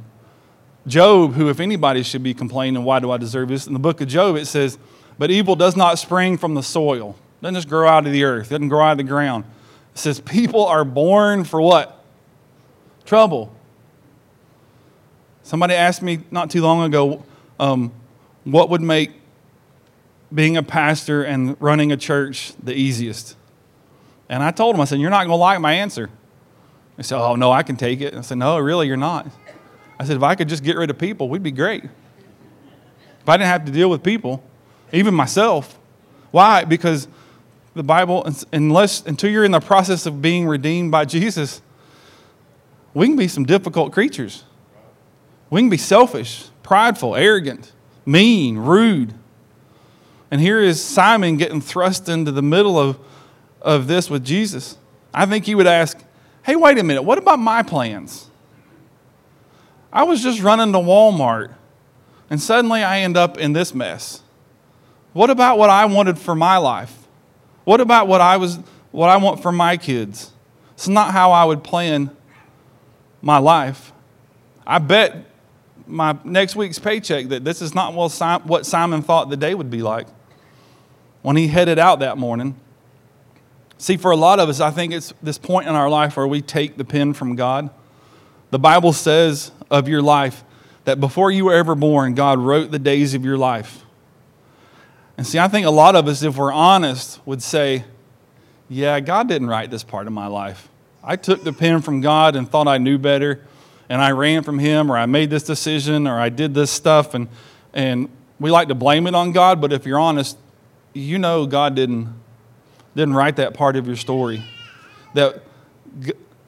Job, 0.87 1.33
who, 1.33 1.49
if 1.49 1.59
anybody 1.59 2.03
should 2.03 2.23
be 2.23 2.33
complaining, 2.33 2.83
why 2.83 2.99
do 2.99 3.11
I 3.11 3.17
deserve 3.17 3.49
this? 3.49 3.67
In 3.67 3.73
the 3.73 3.79
book 3.79 4.01
of 4.01 4.07
Job, 4.07 4.35
it 4.35 4.45
says, 4.45 4.77
But 5.17 5.29
evil 5.29 5.55
does 5.55 5.75
not 5.75 5.99
spring 5.99 6.37
from 6.37 6.53
the 6.53 6.63
soil, 6.63 7.15
it 7.39 7.43
doesn't 7.43 7.55
just 7.55 7.67
grow 7.67 7.87
out 7.87 8.05
of 8.05 8.11
the 8.11 8.23
earth, 8.23 8.47
it 8.47 8.55
doesn't 8.55 8.69
grow 8.69 8.81
out 8.83 8.93
of 8.93 8.97
the 8.97 9.03
ground. 9.03 9.45
It 9.93 9.99
says 9.99 10.19
people 10.19 10.65
are 10.65 10.85
born 10.85 11.43
for 11.43 11.61
what? 11.61 12.03
Trouble. 13.05 13.53
Somebody 15.43 15.73
asked 15.73 16.01
me 16.01 16.21
not 16.31 16.49
too 16.49 16.61
long 16.61 16.83
ago 16.83 17.23
um, 17.59 17.91
what 18.43 18.69
would 18.69 18.81
make 18.81 19.11
being 20.33 20.57
a 20.57 20.63
pastor 20.63 21.23
and 21.23 21.55
running 21.59 21.91
a 21.91 21.97
church 21.97 22.53
the 22.61 22.73
easiest. 22.73 23.35
And 24.29 24.41
I 24.41 24.51
told 24.51 24.75
him, 24.75 24.81
I 24.81 24.85
said, 24.85 24.99
You're 24.99 25.09
not 25.09 25.25
going 25.25 25.29
to 25.29 25.35
like 25.35 25.59
my 25.59 25.73
answer. 25.73 26.09
They 26.97 27.03
said, 27.03 27.19
Oh, 27.19 27.35
no, 27.35 27.51
I 27.51 27.63
can 27.63 27.75
take 27.75 28.01
it. 28.01 28.13
I 28.13 28.21
said, 28.21 28.37
No, 28.37 28.57
really, 28.57 28.87
you're 28.87 28.97
not. 28.97 29.27
I 29.99 30.05
said, 30.05 30.17
If 30.17 30.23
I 30.23 30.35
could 30.35 30.47
just 30.47 30.63
get 30.63 30.77
rid 30.77 30.89
of 30.89 30.97
people, 30.97 31.29
we'd 31.29 31.43
be 31.43 31.51
great. 31.51 31.83
If 31.83 33.29
I 33.29 33.37
didn't 33.37 33.49
have 33.49 33.65
to 33.65 33.71
deal 33.71 33.89
with 33.89 34.03
people, 34.03 34.43
even 34.91 35.13
myself. 35.13 35.77
Why? 36.31 36.63
Because 36.63 37.07
the 37.73 37.83
Bible, 37.83 38.27
unless 38.51 39.05
until 39.05 39.29
you're 39.29 39.43
in 39.43 39.51
the 39.51 39.59
process 39.59 40.05
of 40.05 40.21
being 40.21 40.47
redeemed 40.47 40.91
by 40.91 41.05
Jesus, 41.05 41.61
we 42.93 43.07
can 43.07 43.15
be 43.15 43.27
some 43.27 43.45
difficult 43.45 43.93
creatures. 43.93 44.43
We 45.49 45.61
can 45.61 45.69
be 45.69 45.77
selfish, 45.77 46.45
prideful, 46.63 47.15
arrogant, 47.15 47.73
mean, 48.05 48.57
rude. 48.57 49.13
And 50.29 50.39
here 50.39 50.59
is 50.59 50.81
Simon 50.81 51.37
getting 51.37 51.61
thrust 51.61 52.07
into 52.07 52.31
the 52.31 52.41
middle 52.41 52.79
of, 52.79 52.97
of 53.61 53.87
this 53.87 54.09
with 54.09 54.23
Jesus. 54.23 54.77
I 55.13 55.25
think 55.25 55.45
he 55.45 55.55
would 55.55 55.67
ask, 55.67 55.97
Hey, 56.43 56.55
wait 56.55 56.77
a 56.79 56.83
minute, 56.83 57.03
what 57.03 57.17
about 57.17 57.37
my 57.37 57.61
plans? 57.61 58.27
I 59.93 60.03
was 60.03 60.23
just 60.23 60.41
running 60.41 60.71
to 60.71 60.79
Walmart, 60.79 61.53
and 62.29 62.41
suddenly 62.41 62.81
I 62.81 63.01
end 63.01 63.17
up 63.17 63.37
in 63.37 63.53
this 63.53 63.75
mess. 63.75 64.23
What 65.13 65.29
about 65.29 65.57
what 65.57 65.69
I 65.69 65.85
wanted 65.85 66.17
for 66.17 66.33
my 66.33 66.57
life? 66.57 66.97
What 67.65 67.81
about 67.81 68.07
what 68.07 68.21
I 68.21 68.37
was 68.37 68.57
what 68.91 69.09
I 69.09 69.17
want 69.17 69.41
for 69.41 69.51
my 69.51 69.77
kids? 69.77 70.31
It's 70.73 70.87
not 70.87 71.11
how 71.11 71.31
I 71.31 71.43
would 71.43 71.63
plan 71.63 72.15
my 73.21 73.37
life. 73.37 73.91
I 74.65 74.79
bet 74.79 75.25
my 75.91 76.17
next 76.23 76.55
week's 76.55 76.79
paycheck 76.79 77.27
that 77.27 77.43
this 77.43 77.61
is 77.61 77.75
not 77.75 77.93
what 77.93 78.65
Simon 78.65 79.01
thought 79.01 79.29
the 79.29 79.37
day 79.37 79.53
would 79.53 79.69
be 79.69 79.81
like 79.81 80.07
when 81.21 81.35
he 81.35 81.47
headed 81.47 81.77
out 81.77 81.99
that 81.99 82.17
morning. 82.17 82.55
See, 83.77 83.97
for 83.97 84.11
a 84.11 84.15
lot 84.15 84.39
of 84.39 84.47
us, 84.47 84.59
I 84.59 84.71
think 84.71 84.93
it's 84.93 85.13
this 85.23 85.37
point 85.37 85.67
in 85.67 85.75
our 85.75 85.89
life 85.89 86.15
where 86.15 86.27
we 86.27 86.41
take 86.41 86.77
the 86.77 86.85
pen 86.85 87.13
from 87.13 87.35
God. 87.35 87.69
The 88.51 88.59
Bible 88.59 88.93
says 88.93 89.51
of 89.69 89.87
your 89.87 90.01
life 90.01 90.43
that 90.85 90.99
before 90.99 91.31
you 91.31 91.45
were 91.45 91.53
ever 91.53 91.75
born, 91.75 92.13
God 92.13 92.39
wrote 92.39 92.71
the 92.71 92.79
days 92.79 93.13
of 93.13 93.25
your 93.25 93.37
life. 93.37 93.83
And 95.17 95.25
see, 95.25 95.39
I 95.39 95.47
think 95.47 95.65
a 95.65 95.71
lot 95.71 95.95
of 95.95 96.07
us, 96.07 96.23
if 96.23 96.37
we're 96.37 96.51
honest, 96.51 97.19
would 97.25 97.41
say, 97.41 97.83
Yeah, 98.69 98.99
God 98.99 99.27
didn't 99.27 99.47
write 99.47 99.71
this 99.71 99.83
part 99.83 100.07
of 100.07 100.13
my 100.13 100.27
life. 100.27 100.69
I 101.03 101.15
took 101.15 101.43
the 101.43 101.53
pen 101.53 101.81
from 101.81 102.01
God 102.01 102.35
and 102.35 102.49
thought 102.49 102.67
I 102.67 102.77
knew 102.77 102.97
better, 102.97 103.43
and 103.91 104.01
I 104.01 104.11
ran 104.11 104.43
from 104.43 104.57
Him, 104.57 104.89
or 104.89 104.97
I 104.97 105.05
made 105.05 105.29
this 105.29 105.43
decision, 105.43 106.07
or 106.07 106.17
I 106.17 106.29
did 106.29 106.53
this 106.53 106.71
stuff. 106.71 107.13
And, 107.13 107.27
and 107.73 108.07
we 108.39 108.49
like 108.49 108.69
to 108.69 108.73
blame 108.73 109.05
it 109.05 109.13
on 109.13 109.33
God, 109.33 109.59
but 109.59 109.73
if 109.73 109.85
you're 109.85 109.99
honest, 109.99 110.37
you 110.93 111.19
know 111.19 111.45
God 111.45 111.75
didn't, 111.75 112.07
didn't 112.95 113.15
write 113.15 113.35
that 113.35 113.53
part 113.53 113.75
of 113.75 113.87
your 113.87 113.97
story. 113.97 114.45
That 115.13 115.43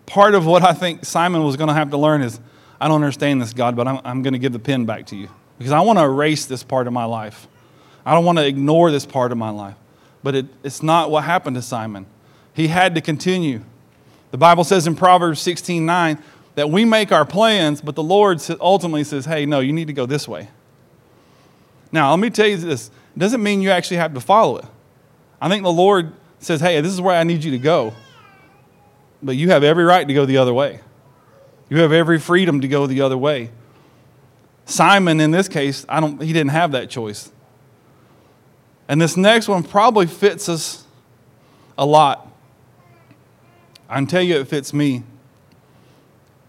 part 0.05 0.35
of 0.35 0.45
what 0.45 0.63
I 0.63 0.71
think 0.71 1.03
Simon 1.03 1.43
was 1.43 1.57
going 1.57 1.67
to 1.67 1.73
have 1.73 1.89
to 1.89 1.97
learn 1.97 2.21
is 2.21 2.39
I 2.79 2.87
don't 2.87 2.95
understand 2.95 3.41
this, 3.41 3.51
God, 3.51 3.75
but 3.75 3.89
I'm, 3.89 3.99
I'm 4.05 4.21
going 4.21 4.31
to 4.31 4.39
give 4.39 4.53
the 4.53 4.59
pen 4.59 4.85
back 4.85 5.07
to 5.07 5.17
you 5.17 5.27
because 5.57 5.73
I 5.73 5.81
want 5.81 5.99
to 5.99 6.05
erase 6.05 6.45
this 6.45 6.63
part 6.63 6.87
of 6.87 6.93
my 6.93 7.03
life. 7.03 7.49
I 8.05 8.13
don't 8.13 8.23
want 8.23 8.37
to 8.37 8.47
ignore 8.47 8.89
this 8.89 9.05
part 9.05 9.33
of 9.33 9.37
my 9.37 9.49
life. 9.49 9.75
But 10.23 10.35
it, 10.35 10.45
it's 10.63 10.81
not 10.81 11.11
what 11.11 11.25
happened 11.25 11.57
to 11.57 11.61
Simon. 11.61 12.05
He 12.53 12.69
had 12.69 12.95
to 12.95 13.01
continue. 13.01 13.65
The 14.31 14.37
Bible 14.37 14.63
says 14.63 14.87
in 14.87 14.95
Proverbs 14.95 15.41
16 15.41 15.85
9 15.85 16.23
that 16.55 16.69
we 16.69 16.85
make 16.85 17.11
our 17.11 17.25
plans, 17.25 17.81
but 17.81 17.95
the 17.95 18.03
Lord 18.03 18.41
ultimately 18.61 19.03
says, 19.03 19.25
hey, 19.25 19.45
no, 19.45 19.59
you 19.59 19.73
need 19.73 19.87
to 19.87 19.93
go 19.93 20.05
this 20.05 20.27
way. 20.27 20.49
Now, 21.91 22.11
let 22.11 22.19
me 22.19 22.29
tell 22.29 22.47
you 22.47 22.57
this 22.57 22.89
it 23.15 23.19
doesn't 23.19 23.41
mean 23.41 23.61
you 23.61 23.71
actually 23.71 23.97
have 23.97 24.13
to 24.13 24.19
follow 24.19 24.57
it. 24.57 24.65
I 25.39 25.49
think 25.49 25.63
the 25.63 25.71
Lord 25.71 26.13
says, 26.39 26.61
hey, 26.61 26.79
this 26.81 26.91
is 26.91 27.01
where 27.01 27.15
I 27.15 27.23
need 27.23 27.43
you 27.43 27.51
to 27.51 27.59
go. 27.59 27.93
But 29.21 29.35
you 29.35 29.51
have 29.51 29.63
every 29.63 29.83
right 29.83 30.07
to 30.07 30.13
go 30.13 30.25
the 30.25 30.37
other 30.37 30.53
way. 30.53 30.81
You 31.69 31.77
have 31.77 31.91
every 31.91 32.19
freedom 32.19 32.61
to 32.61 32.67
go 32.67 32.87
the 32.87 33.01
other 33.01 33.17
way. 33.17 33.51
Simon, 34.65 35.19
in 35.19 35.31
this 35.31 35.47
case, 35.47 35.85
I 35.87 35.99
don't, 35.99 36.21
he 36.21 36.33
didn't 36.33 36.51
have 36.51 36.71
that 36.73 36.89
choice. 36.89 37.31
And 38.87 39.01
this 39.01 39.15
next 39.15 39.47
one 39.47 39.63
probably 39.63 40.07
fits 40.07 40.49
us 40.49 40.85
a 41.77 41.85
lot. 41.85 42.27
I 43.89 43.95
can 43.95 44.07
tell 44.07 44.21
you 44.21 44.39
it 44.39 44.47
fits 44.47 44.73
me. 44.73 45.03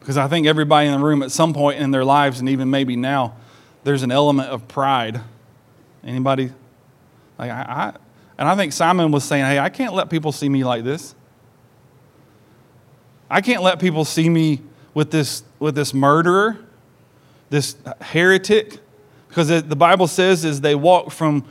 Because 0.05 0.19
I 0.19 0.29
think 0.29 0.47
everybody 0.47 0.87
in 0.87 0.93
the 0.93 1.03
room 1.03 1.23
at 1.23 1.31
some 1.31 1.55
point 1.55 1.81
in 1.81 1.91
their 1.91 2.05
lives, 2.05 2.39
and 2.39 2.47
even 2.51 2.69
maybe 2.69 2.95
now, 2.95 3.37
there's 3.85 4.03
an 4.03 4.13
element 4.13 4.51
of 4.51 4.69
pride. 4.69 5.23
Anybody? 6.05 6.53
Like 7.39 7.51
I, 7.51 7.63
I, 7.63 7.95
and 8.37 8.47
I 8.47 8.55
think 8.55 8.75
Simon 8.75 9.13
was 9.13 9.25
saying, 9.25 9.47
hey, 9.47 9.59
I 9.59 9.71
can't 9.71 9.95
let 9.95 10.11
people 10.11 10.31
see 10.31 10.51
me 10.51 10.63
like 10.63 10.85
this. 10.85 11.15
I 13.31 13.41
can't 13.41 13.63
let 13.63 13.81
people 13.81 14.05
see 14.05 14.29
me 14.29 14.61
with 14.93 15.11
this, 15.11 15.43
with 15.59 15.75
this 15.75 15.95
murderer, 15.95 16.59
this 17.49 17.75
heretic, 18.03 18.81
because 19.29 19.49
the 19.49 19.75
Bible 19.75 20.07
says 20.07 20.45
as 20.45 20.61
they 20.61 20.75
walked 20.75 21.13
from 21.13 21.47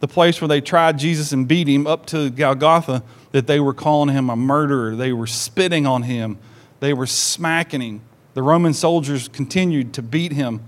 the 0.00 0.08
place 0.08 0.40
where 0.40 0.48
they 0.48 0.62
tried 0.62 0.98
Jesus 0.98 1.32
and 1.32 1.46
beat 1.46 1.68
him 1.68 1.86
up 1.86 2.06
to 2.06 2.30
Golgotha, 2.30 3.02
that 3.32 3.46
they 3.46 3.60
were 3.60 3.74
calling 3.74 4.08
him 4.14 4.30
a 4.30 4.36
murderer. 4.36 4.96
They 4.96 5.12
were 5.12 5.26
spitting 5.26 5.86
on 5.86 6.04
him. 6.04 6.38
They 6.80 6.92
were 6.92 7.06
smacking 7.06 7.80
him. 7.80 8.00
The 8.34 8.42
Roman 8.42 8.72
soldiers 8.72 9.28
continued 9.28 9.92
to 9.94 10.02
beat 10.02 10.32
him. 10.32 10.62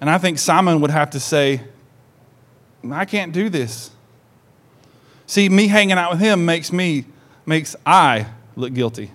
And 0.00 0.10
I 0.10 0.18
think 0.18 0.38
Simon 0.38 0.80
would 0.80 0.90
have 0.90 1.10
to 1.10 1.20
say, 1.20 1.62
I 2.90 3.04
can't 3.04 3.32
do 3.32 3.48
this. 3.48 3.90
See, 5.26 5.48
me 5.48 5.68
hanging 5.68 5.96
out 5.96 6.10
with 6.10 6.20
him 6.20 6.44
makes 6.44 6.72
me, 6.72 7.04
makes 7.46 7.76
I 7.86 8.26
look 8.56 8.72
guilty. 8.72 9.10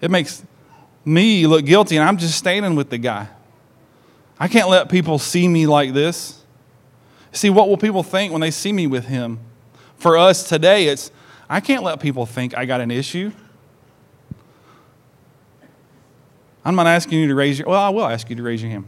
It 0.00 0.10
makes 0.10 0.44
me 1.04 1.46
look 1.46 1.64
guilty, 1.64 1.96
and 1.96 2.08
I'm 2.08 2.18
just 2.18 2.36
standing 2.36 2.74
with 2.74 2.90
the 2.90 2.98
guy. 2.98 3.28
I 4.38 4.46
can't 4.46 4.68
let 4.68 4.88
people 4.88 5.18
see 5.18 5.48
me 5.48 5.66
like 5.66 5.94
this. 5.94 6.42
See, 7.32 7.50
what 7.50 7.68
will 7.68 7.76
people 7.76 8.02
think 8.02 8.32
when 8.32 8.40
they 8.40 8.50
see 8.50 8.72
me 8.72 8.86
with 8.86 9.06
him? 9.06 9.40
For 9.96 10.16
us 10.16 10.48
today, 10.48 10.86
it's 10.86 11.10
I 11.48 11.60
can't 11.60 11.82
let 11.82 11.98
people 11.98 12.26
think 12.26 12.56
I 12.56 12.64
got 12.64 12.80
an 12.80 12.90
issue. 12.90 13.32
I'm 16.64 16.74
not 16.74 16.86
asking 16.86 17.20
you 17.20 17.28
to 17.28 17.34
raise 17.34 17.58
your 17.58 17.68
well, 17.68 17.80
I 17.80 17.88
will 17.88 18.06
ask 18.06 18.28
you 18.28 18.36
to 18.36 18.42
raise 18.42 18.62
your 18.62 18.70
hand. 18.70 18.86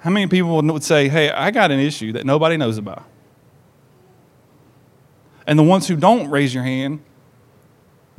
How 0.00 0.10
many 0.10 0.26
people 0.26 0.60
would 0.60 0.84
say, 0.84 1.08
Hey, 1.08 1.30
I 1.30 1.50
got 1.50 1.70
an 1.70 1.78
issue 1.78 2.12
that 2.12 2.26
nobody 2.26 2.56
knows 2.56 2.78
about? 2.78 3.04
And 5.46 5.58
the 5.58 5.62
ones 5.62 5.88
who 5.88 5.96
don't 5.96 6.28
raise 6.28 6.54
your 6.54 6.64
hand, 6.64 7.00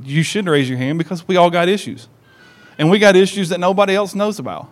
you 0.02 0.24
should 0.24 0.48
raise 0.48 0.70
your 0.70 0.78
hand 0.78 0.98
because 0.98 1.28
we 1.28 1.38
all 1.38 1.50
got 1.50 1.70
issues. 1.70 2.08
And 2.78 2.90
we 2.90 3.00
got 3.00 3.16
issues 3.16 3.50
that 3.50 3.60
nobody 3.60 3.96
else 3.96 4.16
knows 4.16 4.40
about. 4.40 4.70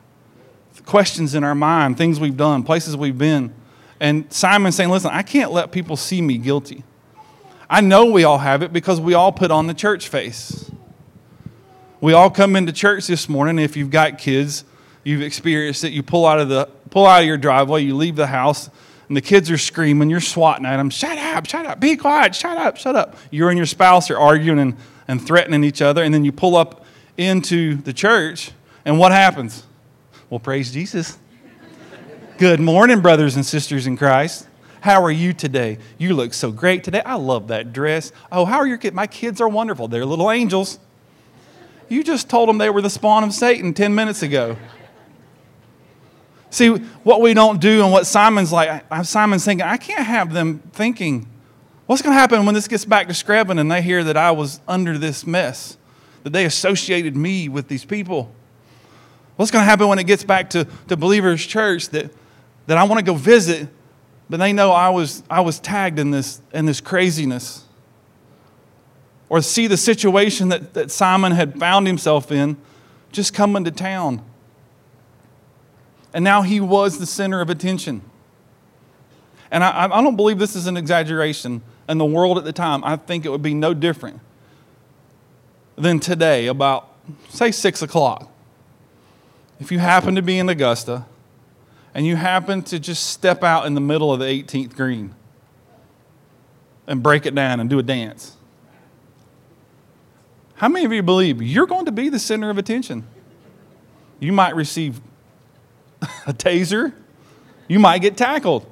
Questions 0.85 1.35
in 1.35 1.43
our 1.43 1.53
mind, 1.53 1.97
things 1.97 2.19
we've 2.19 2.37
done, 2.37 2.63
places 2.63 2.97
we've 2.97 3.17
been. 3.17 3.53
And 3.99 4.31
Simon's 4.31 4.75
saying, 4.75 4.89
Listen, 4.89 5.11
I 5.11 5.21
can't 5.21 5.51
let 5.51 5.71
people 5.71 5.97
see 5.97 6.21
me 6.21 6.37
guilty. 6.37 6.83
I 7.69 7.81
know 7.81 8.05
we 8.05 8.23
all 8.23 8.39
have 8.39 8.63
it 8.63 8.73
because 8.73 8.99
we 8.99 9.13
all 9.13 9.31
put 9.31 9.51
on 9.51 9.67
the 9.67 9.73
church 9.73 10.09
face. 10.09 10.70
We 12.01 12.13
all 12.13 12.31
come 12.31 12.55
into 12.55 12.73
church 12.73 13.05
this 13.05 13.29
morning. 13.29 13.59
If 13.59 13.77
you've 13.77 13.91
got 13.91 14.17
kids, 14.17 14.65
you've 15.03 15.21
experienced 15.21 15.83
it. 15.83 15.91
You 15.91 16.01
pull 16.01 16.25
out 16.25 16.39
of 16.39 16.49
the 16.49 16.67
pull 16.89 17.05
out 17.05 17.21
of 17.21 17.27
your 17.27 17.37
driveway, 17.37 17.83
you 17.83 17.95
leave 17.95 18.15
the 18.15 18.25
house, 18.25 18.71
and 19.07 19.15
the 19.15 19.21
kids 19.21 19.51
are 19.51 19.57
screaming. 19.59 20.09
You're 20.09 20.19
swatting 20.19 20.65
at 20.65 20.77
them. 20.77 20.89
Shut 20.89 21.15
up! 21.19 21.45
Shut 21.45 21.67
up! 21.67 21.79
Be 21.79 21.95
quiet! 21.95 22.33
Shut 22.33 22.57
up! 22.57 22.77
Shut 22.77 22.95
up! 22.95 23.17
You 23.29 23.47
and 23.49 23.57
your 23.57 23.67
spouse 23.67 24.09
are 24.09 24.17
arguing 24.17 24.57
and, 24.57 24.77
and 25.07 25.23
threatening 25.23 25.63
each 25.63 25.79
other, 25.79 26.01
and 26.01 26.11
then 26.11 26.25
you 26.25 26.31
pull 26.31 26.55
up 26.55 26.85
into 27.17 27.75
the 27.75 27.93
church, 27.93 28.51
and 28.83 28.97
what 28.97 29.11
happens? 29.11 29.63
Well, 30.31 30.39
praise 30.39 30.71
Jesus. 30.71 31.19
Good 32.39 32.59
morning, 32.59 33.01
brothers 33.01 33.35
and 33.35 33.45
sisters 33.45 33.85
in 33.85 33.95
Christ. 33.95 34.47
How 34.79 35.03
are 35.03 35.11
you 35.11 35.33
today? 35.33 35.77
You 35.99 36.15
look 36.15 36.33
so 36.33 36.51
great 36.51 36.83
today. 36.83 37.03
I 37.05 37.13
love 37.13 37.49
that 37.49 37.73
dress. 37.73 38.11
Oh, 38.31 38.45
how 38.45 38.57
are 38.57 38.65
your 38.65 38.79
kids? 38.79 38.95
My 38.95 39.05
kids 39.05 39.39
are 39.39 39.47
wonderful. 39.47 39.87
They're 39.87 40.03
little 40.03 40.31
angels. 40.31 40.79
You 41.91 42.03
just 42.03 42.29
told 42.29 42.49
them 42.49 42.57
they 42.57 42.69
were 42.69 42.81
the 42.81 42.89
spawn 42.89 43.23
of 43.23 43.33
Satan 43.33 43.73
10 43.73 43.93
minutes 43.93 44.23
ago. 44.23 44.57
See, 46.49 46.69
what 46.69 47.21
we 47.21 47.33
don't 47.33 47.61
do 47.61 47.83
and 47.83 47.91
what 47.91 48.05
Simon's 48.05 48.51
like, 48.51 48.83
Simon's 49.03 49.45
thinking, 49.45 49.65
I 49.65 49.77
can't 49.77 50.05
have 50.05 50.33
them 50.33 50.59
thinking, 50.73 51.27
what's 51.85 52.01
going 52.01 52.15
to 52.15 52.19
happen 52.19 52.45
when 52.45 52.55
this 52.55 52.67
gets 52.67 52.85
back 52.85 53.07
to 53.07 53.13
Screven 53.13 53.59
and 53.59 53.71
they 53.71 53.81
hear 53.81 54.03
that 54.03 54.17
I 54.17 54.31
was 54.31 54.59
under 54.67 54.97
this 54.97 55.25
mess? 55.25 55.77
that 56.23 56.31
they 56.31 56.45
associated 56.45 57.15
me 57.15 57.49
with 57.49 57.67
these 57.67 57.85
people? 57.85 58.31
What's 59.35 59.51
going 59.51 59.61
to 59.61 59.69
happen 59.69 59.87
when 59.87 59.99
it 59.99 60.05
gets 60.05 60.23
back 60.23 60.51
to, 60.51 60.67
to 60.87 60.97
Believers 60.97 61.45
Church 61.45 61.89
that, 61.89 62.11
that 62.67 62.77
I 62.77 62.83
want 62.83 62.99
to 62.99 63.05
go 63.05 63.15
visit, 63.15 63.67
but 64.29 64.37
they 64.37 64.53
know 64.53 64.71
I 64.71 64.89
was, 64.89 65.23
I 65.29 65.41
was 65.41 65.59
tagged 65.59 65.99
in 65.99 66.11
this, 66.11 66.41
in 66.53 66.65
this 66.65 66.79
craziness. 66.81 67.65
Or 69.31 69.41
see 69.41 69.67
the 69.67 69.77
situation 69.77 70.49
that, 70.49 70.73
that 70.73 70.91
Simon 70.91 71.31
had 71.31 71.57
found 71.57 71.87
himself 71.87 72.33
in 72.33 72.57
just 73.13 73.33
coming 73.33 73.63
to 73.63 73.71
town. 73.71 74.21
And 76.13 76.21
now 76.21 76.41
he 76.41 76.59
was 76.59 76.99
the 76.99 77.05
center 77.05 77.39
of 77.39 77.49
attention. 77.49 78.01
And 79.49 79.63
I, 79.63 79.85
I 79.85 80.01
don't 80.01 80.17
believe 80.17 80.37
this 80.37 80.53
is 80.53 80.67
an 80.67 80.75
exaggeration. 80.75 81.61
In 81.87 81.97
the 81.97 82.03
world 82.03 82.37
at 82.37 82.43
the 82.43 82.51
time, 82.51 82.83
I 82.83 82.97
think 82.97 83.23
it 83.23 83.29
would 83.29 83.41
be 83.41 83.53
no 83.53 83.73
different 83.73 84.19
than 85.77 86.01
today, 86.01 86.47
about, 86.47 86.89
say, 87.29 87.51
6 87.51 87.81
o'clock. 87.81 88.29
If 89.61 89.71
you 89.71 89.79
happen 89.79 90.15
to 90.15 90.21
be 90.21 90.39
in 90.39 90.49
Augusta 90.49 91.05
and 91.93 92.05
you 92.05 92.17
happen 92.17 92.63
to 92.63 92.79
just 92.79 93.11
step 93.11 93.45
out 93.45 93.65
in 93.65 93.75
the 93.75 93.81
middle 93.81 94.11
of 94.11 94.19
the 94.19 94.25
18th 94.25 94.75
green 94.75 95.15
and 96.85 97.01
break 97.01 97.25
it 97.25 97.33
down 97.33 97.61
and 97.61 97.69
do 97.69 97.79
a 97.79 97.83
dance, 97.83 98.35
how 100.61 100.67
many 100.67 100.85
of 100.85 100.93
you 100.93 101.01
believe 101.01 101.41
you're 101.41 101.65
going 101.65 101.85
to 101.85 101.91
be 101.91 102.07
the 102.07 102.19
center 102.19 102.51
of 102.51 102.59
attention? 102.59 103.03
You 104.19 104.31
might 104.31 104.55
receive 104.55 105.01
a 106.27 106.33
taser, 106.33 106.93
you 107.67 107.79
might 107.79 107.97
get 108.03 108.15
tackled. 108.15 108.67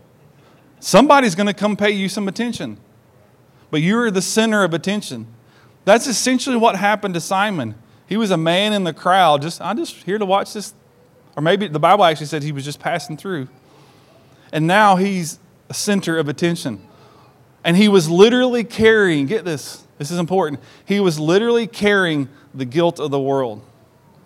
Somebody's 0.80 1.34
going 1.34 1.48
to 1.48 1.54
come 1.54 1.76
pay 1.76 1.90
you 1.90 2.08
some 2.08 2.28
attention. 2.28 2.78
But 3.72 3.82
you're 3.82 4.12
the 4.12 4.22
center 4.22 4.64
of 4.64 4.76
attention. 4.76 5.26
That's 5.84 6.06
essentially 6.06 6.58
what 6.58 6.76
happened 6.76 7.16
to 7.16 7.20
Simon. 7.20 7.74
He 8.06 8.18
was 8.18 8.30
a 8.30 8.38
man 8.38 8.72
in 8.72 8.84
the 8.84 8.94
crowd, 8.94 9.42
just 9.42 9.60
I'm 9.60 9.76
just 9.76 9.96
here 10.04 10.20
to 10.20 10.26
watch 10.28 10.54
this. 10.54 10.76
Or 11.36 11.42
maybe 11.42 11.68
the 11.68 11.80
Bible 11.80 12.04
actually 12.04 12.28
said 12.28 12.44
he 12.44 12.52
was 12.52 12.66
just 12.66 12.80
passing 12.80 13.18
through. 13.18 13.48
And 14.54 14.68
now 14.68 14.96
he's 14.96 15.40
a 15.70 15.74
center 15.74 16.20
of 16.20 16.30
attention. 16.30 16.86
And 17.64 17.76
he 17.76 17.88
was 17.88 18.08
literally 18.08 18.64
carrying, 18.64 19.26
get 19.26 19.44
this, 19.44 19.88
this 20.00 20.10
is 20.10 20.18
important. 20.18 20.62
He 20.86 21.00
was 21.00 21.20
literally 21.20 21.68
carrying 21.68 22.30
the 22.54 22.66
guilt 22.66 23.00
of 23.00 23.12
the 23.12 23.20
world, 23.20 23.62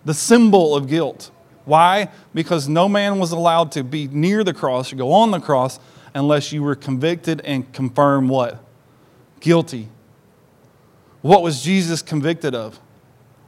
the 0.04 0.14
symbol 0.14 0.74
of 0.74 0.88
guilt. 0.88 1.30
Why? 1.64 2.10
Because 2.32 2.68
no 2.68 2.88
man 2.88 3.18
was 3.18 3.32
allowed 3.32 3.72
to 3.72 3.82
be 3.82 4.06
near 4.06 4.44
the 4.44 4.54
cross 4.54 4.92
or 4.92 4.96
go 4.96 5.12
on 5.12 5.32
the 5.32 5.40
cross 5.40 5.80
unless 6.14 6.52
you 6.52 6.62
were 6.62 6.76
convicted 6.76 7.40
and 7.40 7.70
confirmed 7.72 8.30
what? 8.30 8.62
Guilty. 9.40 9.88
What 11.22 11.42
was 11.42 11.62
Jesus 11.62 12.02
convicted 12.02 12.54
of? 12.54 12.78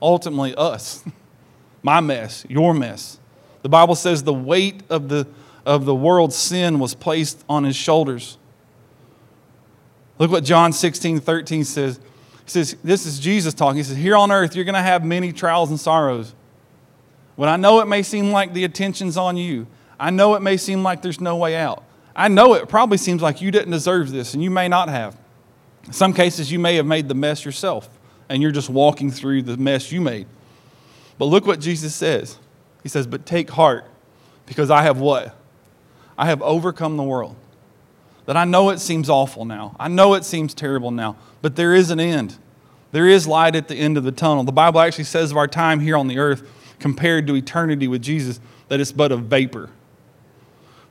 Ultimately, 0.03 0.55
us. 0.57 1.05
My 1.83 2.01
mess, 2.01 2.45
your 2.49 2.75
mess. 2.75 3.21
The 3.63 3.69
Bible 3.69 3.95
says 3.95 4.25
the 4.25 4.35
weight 4.35 4.83
of 4.91 5.09
the, 5.09 5.29
of 5.65 5.85
the 5.85 5.95
world's 5.95 6.37
sin 6.37 6.81
was 6.81 6.95
placed 6.95 7.45
on 7.49 7.63
his 7.63 7.77
shoulders. 7.77 8.39
Look 10.19 10.31
what 10.31 10.43
John 10.43 10.73
16, 10.73 11.21
13 11.21 11.65
says. 11.65 12.01
Says, 12.47 12.77
This 12.83 13.07
is 13.07 13.19
Jesus 13.19 13.55
talking. 13.55 13.77
He 13.77 13.83
says, 13.83 13.97
Here 13.97 14.17
on 14.17 14.31
earth, 14.31 14.55
you're 14.55 14.65
going 14.65 14.75
to 14.75 14.83
have 14.83 15.05
many 15.05 15.33
trials 15.33 15.71
and 15.71 15.79
sorrows. 15.79 16.35
When 17.35 17.49
I 17.49 17.57
know 17.57 17.81
it 17.81 17.87
may 17.87 18.03
seem 18.03 18.31
like 18.31 18.55
the 18.55 18.65
attention's 18.65 19.17
on 19.17 19.37
you, 19.37 19.67
I 20.01 20.11
know 20.11 20.35
it 20.35 20.43
may 20.43 20.57
seem 20.57 20.83
like 20.83 21.03
there's 21.03 21.21
no 21.21 21.37
way 21.37 21.57
out. 21.57 21.83
I 22.15 22.29
know 22.29 22.55
it 22.55 22.69
probably 22.69 22.97
seems 22.97 23.21
like 23.21 23.43
you 23.43 23.51
didn't 23.51 23.73
deserve 23.73 24.11
this, 24.11 24.33
and 24.33 24.43
you 24.43 24.51
may 24.51 24.69
not 24.69 24.89
have. 24.89 25.19
In 25.85 25.93
some 25.93 26.15
cases, 26.15 26.51
you 26.51 26.59
may 26.59 26.77
have 26.77 26.87
made 26.87 27.09
the 27.09 27.15
mess 27.15 27.45
yourself, 27.45 27.89
and 28.29 28.41
you're 28.41 28.53
just 28.53 28.71
walking 28.71 29.11
through 29.11 29.43
the 29.43 29.57
mess 29.57 29.93
you 29.93 30.01
made. 30.01 30.27
But 31.19 31.27
look 31.27 31.47
what 31.47 31.61
Jesus 31.61 31.95
says. 31.95 32.39
He 32.83 32.89
says, 32.89 33.07
But 33.07 33.27
take 33.27 33.51
heart, 33.51 33.85
because 34.47 34.71
I 34.71 34.83
have 34.83 34.99
what? 34.99 35.37
I 36.17 36.27
have 36.27 36.41
overcome 36.41 36.97
the 36.97 37.03
world. 37.03 37.37
That 38.27 38.37
I 38.37 38.45
know 38.45 38.71
it 38.71 38.81
seems 38.81 39.09
awful 39.09 39.45
now. 39.45 39.77
I 39.79 39.89
know 39.89 40.15
it 40.15 40.25
seems 40.25 40.53
terrible 40.53 40.91
now, 40.91 41.17
but 41.43 41.57
there 41.57 41.75
is 41.75 41.91
an 41.91 42.01
end. 42.01 42.37
There 42.93 43.09
is 43.09 43.27
light 43.27 43.57
at 43.57 43.69
the 43.69 43.75
end 43.75 43.97
of 43.97 44.05
the 44.05 44.13
tunnel. 44.13 44.45
The 44.45 44.53
Bible 44.53 44.81
actually 44.81 45.05
says 45.05 45.31
of 45.31 45.37
our 45.37 45.49
time 45.49 45.81
here 45.81 45.97
on 45.97 46.09
the 46.09 46.19
earth, 46.19 46.49
compared 46.79 47.27
to 47.27 47.37
eternity 47.37 47.89
with 47.89 48.03
Jesus, 48.03 48.41
that 48.69 48.81
it's 48.81 48.93
but 48.93 49.13
a 49.13 49.17
vapor. 49.17 49.71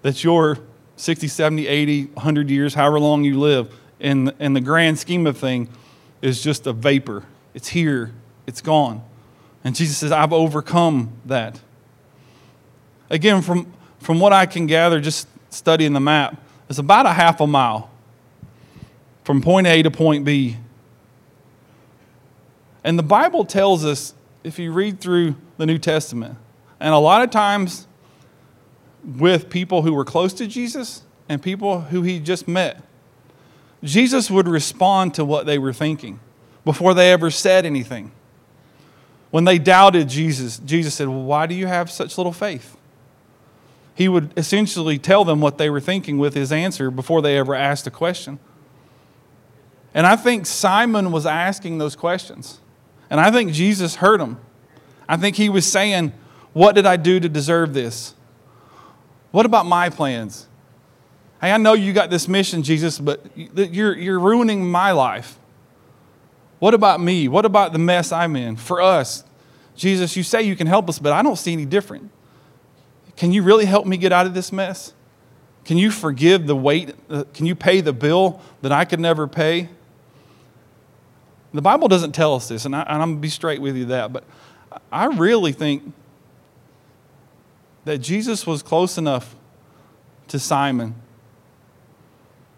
That 0.02 0.24
your 0.24 0.60
60, 0.98 1.28
70, 1.28 1.68
80, 1.68 2.06
100 2.06 2.50
years, 2.50 2.74
however 2.74 3.00
long 3.00 3.24
you 3.24 3.40
live, 3.40 3.74
in, 4.00 4.32
in 4.40 4.54
the 4.54 4.62
grand 4.62 5.00
scheme 5.00 5.28
of 5.28 5.38
thing, 5.38 5.70
is 6.22 6.42
just 6.42 6.68
a 6.68 6.74
vapor. 6.74 7.24
It's 7.54 7.70
here, 7.70 8.12
it's 8.48 8.62
gone. 8.62 9.04
And 9.64 9.76
Jesus 9.76 9.98
says, 9.98 10.12
I've 10.12 10.34
overcome 10.34 11.12
that. 11.26 11.60
Again, 13.10 13.42
from, 13.42 13.72
from 14.00 14.20
what 14.20 14.32
I 14.32 14.46
can 14.46 14.68
gather, 14.68 15.00
just 15.00 15.28
studying 15.50 15.94
the 15.94 16.00
map, 16.00 16.42
it's 16.70 16.80
about 16.80 17.06
a 17.06 17.14
half 17.14 17.42
a 17.42 17.48
mile 17.48 17.90
from 19.24 19.42
point 19.42 19.68
A 19.68 19.84
to 19.84 19.92
point 19.92 20.26
B. 20.26 20.58
And 22.84 23.00
the 23.00 23.04
Bible 23.04 23.46
tells 23.46 23.84
us, 23.84 24.14
if 24.44 24.60
you 24.60 24.72
read 24.72 25.00
through 25.00 25.36
the 25.58 25.66
New 25.66 25.80
Testament, 25.80 26.38
and 26.80 26.94
a 26.94 26.98
lot 26.98 27.24
of 27.24 27.32
times 27.32 27.88
with 29.04 29.50
people 29.50 29.82
who 29.84 29.94
were 29.94 30.06
close 30.06 30.34
to 30.34 30.48
Jesus 30.48 31.04
and 31.30 31.42
people 31.42 31.82
who 31.82 32.02
he 32.02 32.20
just 32.20 32.48
met. 32.48 32.82
Jesus 33.84 34.32
would 34.32 34.48
respond 34.48 35.14
to 35.16 35.26
what 35.26 35.46
they 35.46 35.60
were 35.60 35.74
thinking 35.74 36.20
before 36.64 36.94
they 36.94 37.12
ever 37.12 37.30
said 37.30 37.66
anything. 37.66 38.12
When 39.32 39.44
they 39.44 39.60
doubted 39.60 40.10
Jesus, 40.10 40.58
Jesus 40.60 40.96
said, 40.96 41.08
Well, 41.08 41.24
why 41.24 41.46
do 41.46 41.54
you 41.54 41.68
have 41.68 41.92
such 41.92 42.18
little 42.18 42.32
faith? 42.32 42.75
He 43.96 44.10
would 44.10 44.34
essentially 44.38 45.00
tell 45.00 45.24
them 45.24 45.40
what 45.40 45.58
they 45.58 45.70
were 45.70 45.80
thinking 45.80 46.18
with 46.18 46.34
his 46.34 46.52
answer 46.52 46.92
before 46.92 47.22
they 47.22 47.38
ever 47.38 47.56
asked 47.56 47.88
a 47.88 47.92
question. 47.92 48.40
And 49.94 50.06
I 50.06 50.18
think 50.18 50.46
Simon 50.46 51.14
was 51.14 51.26
asking 51.26 51.78
those 51.78 51.96
questions. 51.96 52.60
And 53.10 53.22
I 53.22 53.32
think 53.32 53.54
Jesus 53.54 53.96
heard 53.96 54.20
him. 54.20 54.38
I 55.08 55.16
think 55.16 55.38
he 55.38 55.48
was 55.48 55.66
saying, 55.66 56.12
What 56.52 56.76
did 56.76 56.86
I 56.86 56.98
do 56.98 57.22
to 57.22 57.30
deserve 57.30 57.74
this? 57.74 58.14
What 59.32 59.46
about 59.46 59.66
my 59.66 59.90
plans? 59.90 60.48
Hey, 61.40 61.52
I 61.52 61.58
know 61.58 61.74
you 61.74 61.94
got 61.94 62.10
this 62.10 62.28
mission, 62.28 62.64
Jesus, 62.64 63.00
but 63.00 63.26
you're, 63.36 63.96
you're 63.96 64.20
ruining 64.20 64.70
my 64.70 64.92
life. 64.92 65.38
What 66.60 66.74
about 66.74 67.00
me? 67.00 67.28
What 67.28 67.46
about 67.46 67.72
the 67.72 67.80
mess 67.80 68.12
I'm 68.12 68.36
in? 68.36 68.56
For 68.58 68.82
us, 68.82 69.24
Jesus, 69.76 70.16
you 70.18 70.24
say 70.24 70.44
you 70.44 70.56
can 70.56 70.68
help 70.68 70.90
us, 70.90 71.00
but 71.00 71.14
I 71.14 71.22
don't 71.22 71.36
see 71.36 71.54
any 71.54 71.66
different. 71.66 72.10
Can 73.16 73.32
you 73.32 73.44
really 73.44 73.66
help 73.66 73.86
me 73.86 73.98
get 73.98 74.12
out 74.12 74.26
of 74.26 74.34
this 74.34 74.52
mess? 74.52 74.94
Can 75.64 75.78
you 75.78 75.90
forgive 75.90 76.48
the 76.48 76.56
weight? 76.56 76.94
Uh, 77.10 77.24
can 77.34 77.46
you 77.46 77.56
pay 77.56 77.82
the 77.82 77.94
bill 77.94 78.42
that 78.62 78.72
I 78.72 78.86
could 78.86 79.00
never 79.00 79.28
pay? 79.28 79.70
The 81.54 81.62
Bible 81.62 81.88
doesn't 81.88 82.12
tell 82.12 82.36
us 82.36 82.48
this, 82.50 82.66
and, 82.66 82.76
I, 82.76 82.82
and 82.82 83.02
I'm 83.02 83.10
going 83.10 83.18
to 83.18 83.22
be 83.22 83.30
straight 83.30 83.62
with 83.62 83.78
you 83.78 83.86
that, 83.86 84.12
but 84.12 84.26
I 84.92 85.06
really 85.06 85.54
think 85.54 85.94
that 87.86 88.00
Jesus 88.00 88.46
was 88.46 88.62
close 88.62 88.98
enough 88.98 89.36
to 90.28 90.40
Simon 90.40 90.96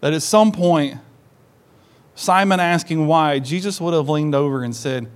that 0.00 0.12
at 0.12 0.22
some 0.22 0.52
point, 0.52 0.98
Simon 2.14 2.60
asking 2.60 3.06
why, 3.06 3.38
Jesus 3.38 3.80
would 3.80 3.94
have 3.94 4.08
leaned 4.08 4.34
over 4.34 4.62
and 4.62 4.74
said, 4.74 5.08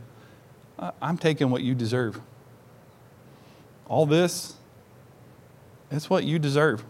I'm 1.00 1.18
taking 1.18 1.50
what 1.50 1.62
you 1.62 1.74
deserve. 1.74 2.20
All 3.86 4.06
this, 4.06 4.54
it's 5.92 6.08
what 6.08 6.24
you 6.24 6.38
deserve. 6.38 6.84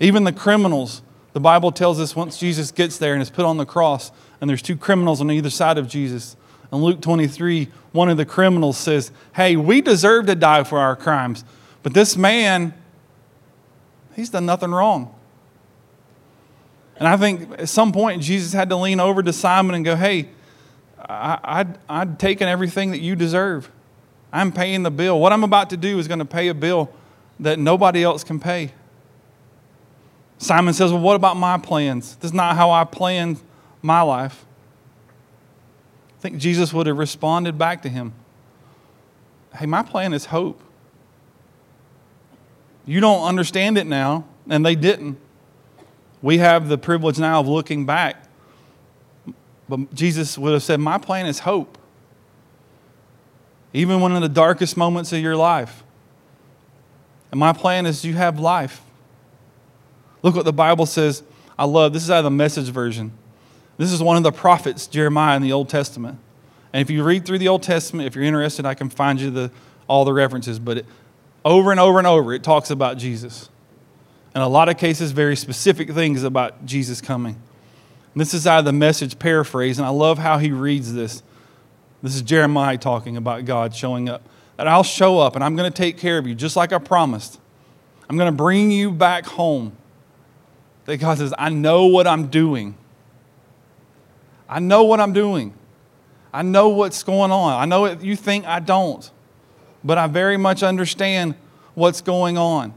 Even 0.00 0.24
the 0.24 0.32
criminals, 0.32 1.02
the 1.32 1.40
Bible 1.40 1.72
tells 1.72 2.00
us 2.00 2.14
once 2.14 2.38
Jesus 2.38 2.70
gets 2.70 2.98
there 2.98 3.14
and 3.14 3.22
is 3.22 3.30
put 3.30 3.44
on 3.44 3.56
the 3.56 3.66
cross, 3.66 4.12
and 4.40 4.50
there's 4.50 4.62
two 4.62 4.76
criminals 4.76 5.20
on 5.20 5.30
either 5.30 5.50
side 5.50 5.78
of 5.78 5.88
Jesus, 5.88 6.36
in 6.72 6.78
Luke 6.78 7.00
23, 7.00 7.68
one 7.92 8.08
of 8.08 8.16
the 8.16 8.24
criminals 8.24 8.76
says, 8.76 9.12
Hey, 9.36 9.54
we 9.54 9.80
deserve 9.80 10.26
to 10.26 10.34
die 10.34 10.64
for 10.64 10.78
our 10.78 10.96
crimes, 10.96 11.44
but 11.82 11.94
this 11.94 12.16
man, 12.16 12.74
he's 14.16 14.30
done 14.30 14.44
nothing 14.44 14.72
wrong. 14.72 15.14
And 16.96 17.08
I 17.08 17.16
think 17.16 17.52
at 17.58 17.68
some 17.68 17.92
point 17.92 18.22
Jesus 18.22 18.52
had 18.52 18.68
to 18.70 18.76
lean 18.76 19.00
over 19.00 19.22
to 19.22 19.32
Simon 19.32 19.74
and 19.74 19.84
go, 19.84 19.94
Hey, 19.94 20.30
I, 20.98 21.62
would 21.62 21.78
I'd 21.88 22.18
taken 22.18 22.48
everything 22.48 22.90
that 22.90 23.00
you 23.00 23.14
deserve. 23.14 23.70
I'm 24.32 24.50
paying 24.50 24.82
the 24.82 24.90
bill. 24.90 25.20
What 25.20 25.32
I'm 25.32 25.44
about 25.44 25.70
to 25.70 25.76
do 25.76 25.98
is 25.98 26.08
going 26.08 26.18
to 26.18 26.24
pay 26.24 26.48
a 26.48 26.54
bill 26.54 26.90
that 27.40 27.58
nobody 27.58 28.02
else 28.02 28.24
can 28.24 28.38
pay. 28.40 28.72
Simon 30.38 30.74
says, 30.74 30.92
Well, 30.92 31.00
what 31.00 31.16
about 31.16 31.36
my 31.36 31.58
plans? 31.58 32.16
This 32.16 32.30
is 32.30 32.34
not 32.34 32.56
how 32.56 32.70
I 32.70 32.84
planned 32.84 33.40
my 33.82 34.00
life 34.02 34.44
I 36.24 36.28
think 36.28 36.38
Jesus 36.38 36.72
would 36.72 36.86
have 36.86 36.96
responded 36.96 37.58
back 37.58 37.82
to 37.82 37.88
him 37.88 38.14
Hey, 39.54 39.66
my 39.66 39.82
plan 39.82 40.12
is 40.12 40.26
hope. 40.26 40.60
You 42.86 43.00
don't 43.00 43.22
understand 43.22 43.78
it 43.78 43.86
now, 43.86 44.24
and 44.48 44.66
they 44.66 44.74
didn't. 44.74 45.16
We 46.22 46.38
have 46.38 46.68
the 46.68 46.76
privilege 46.76 47.18
now 47.18 47.38
of 47.38 47.46
looking 47.46 47.86
back. 47.86 48.24
But 49.68 49.94
Jesus 49.94 50.36
would 50.36 50.52
have 50.54 50.62
said, 50.62 50.80
My 50.80 50.98
plan 50.98 51.26
is 51.26 51.40
hope. 51.40 51.78
Even 53.72 54.00
when 54.00 54.12
in 54.12 54.22
the 54.22 54.28
darkest 54.28 54.76
moments 54.76 55.12
of 55.12 55.20
your 55.20 55.36
life. 55.36 55.83
And 57.34 57.40
my 57.40 57.52
plan 57.52 57.84
is 57.84 58.04
you 58.04 58.14
have 58.14 58.38
life. 58.38 58.80
Look 60.22 60.36
what 60.36 60.44
the 60.44 60.52
Bible 60.52 60.86
says. 60.86 61.24
I 61.58 61.64
love 61.64 61.92
this 61.92 62.04
is 62.04 62.10
out 62.12 62.18
of 62.18 62.24
the 62.24 62.30
message 62.30 62.68
version. 62.68 63.10
This 63.76 63.90
is 63.90 64.00
one 64.00 64.16
of 64.16 64.22
the 64.22 64.30
prophets, 64.30 64.86
Jeremiah, 64.86 65.34
in 65.34 65.42
the 65.42 65.50
Old 65.50 65.68
Testament. 65.68 66.20
And 66.72 66.80
if 66.80 66.90
you 66.90 67.02
read 67.02 67.26
through 67.26 67.38
the 67.38 67.48
Old 67.48 67.64
Testament, 67.64 68.06
if 68.06 68.14
you're 68.14 68.22
interested, 68.22 68.64
I 68.64 68.74
can 68.74 68.88
find 68.88 69.20
you 69.20 69.30
the, 69.30 69.50
all 69.88 70.04
the 70.04 70.12
references. 70.12 70.60
But 70.60 70.78
it, 70.78 70.86
over 71.44 71.72
and 71.72 71.80
over 71.80 71.98
and 71.98 72.06
over, 72.06 72.32
it 72.32 72.44
talks 72.44 72.70
about 72.70 72.98
Jesus. 72.98 73.48
In 74.32 74.40
a 74.40 74.46
lot 74.46 74.68
of 74.68 74.78
cases, 74.78 75.10
very 75.10 75.34
specific 75.34 75.90
things 75.90 76.22
about 76.22 76.64
Jesus 76.64 77.00
coming. 77.00 77.34
And 78.14 78.20
this 78.20 78.32
is 78.32 78.46
out 78.46 78.60
of 78.60 78.64
the 78.64 78.72
message 78.72 79.18
paraphrase, 79.18 79.80
and 79.80 79.86
I 79.86 79.90
love 79.90 80.18
how 80.18 80.38
he 80.38 80.52
reads 80.52 80.94
this. 80.94 81.20
This 82.00 82.14
is 82.14 82.22
Jeremiah 82.22 82.78
talking 82.78 83.16
about 83.16 83.44
God 83.44 83.74
showing 83.74 84.08
up. 84.08 84.22
That 84.56 84.68
I'll 84.68 84.84
show 84.84 85.18
up 85.18 85.34
and 85.34 85.42
I'm 85.44 85.56
going 85.56 85.70
to 85.70 85.76
take 85.76 85.98
care 85.98 86.18
of 86.18 86.26
you, 86.26 86.34
just 86.34 86.56
like 86.56 86.72
I 86.72 86.78
promised. 86.78 87.40
I'm 88.08 88.16
going 88.16 88.30
to 88.30 88.36
bring 88.36 88.70
you 88.70 88.90
back 88.90 89.26
home. 89.26 89.76
That 90.84 90.98
God 90.98 91.18
says, 91.18 91.32
I 91.38 91.48
know 91.48 91.86
what 91.86 92.06
I'm 92.06 92.28
doing. 92.28 92.76
I 94.48 94.60
know 94.60 94.84
what 94.84 95.00
I'm 95.00 95.12
doing. 95.12 95.54
I 96.32 96.42
know 96.42 96.68
what's 96.68 97.02
going 97.02 97.30
on. 97.30 97.60
I 97.60 97.64
know 97.64 97.86
it, 97.86 98.02
you 98.02 98.16
think 98.16 98.44
I 98.44 98.60
don't, 98.60 99.08
but 99.82 99.98
I 99.98 100.06
very 100.06 100.36
much 100.36 100.62
understand 100.62 101.34
what's 101.74 102.00
going 102.00 102.36
on. 102.36 102.74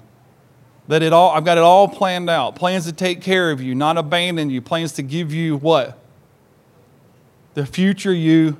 That 0.87 1.03
it 1.03 1.11
all, 1.11 1.31
I've 1.31 1.43
got 1.43 1.57
it 1.57 1.63
all 1.63 1.87
planned 1.87 2.29
out. 2.29 2.55
Plans 2.55 2.85
to 2.85 2.93
take 2.93 3.21
care 3.21 3.51
of 3.51 3.61
you, 3.61 3.75
not 3.75 3.97
abandon 3.97 4.49
you. 4.49 4.61
Plans 4.61 4.93
to 4.93 5.01
give 5.01 5.33
you 5.33 5.57
what? 5.57 5.97
The 7.55 7.65
future 7.65 8.13
you 8.13 8.57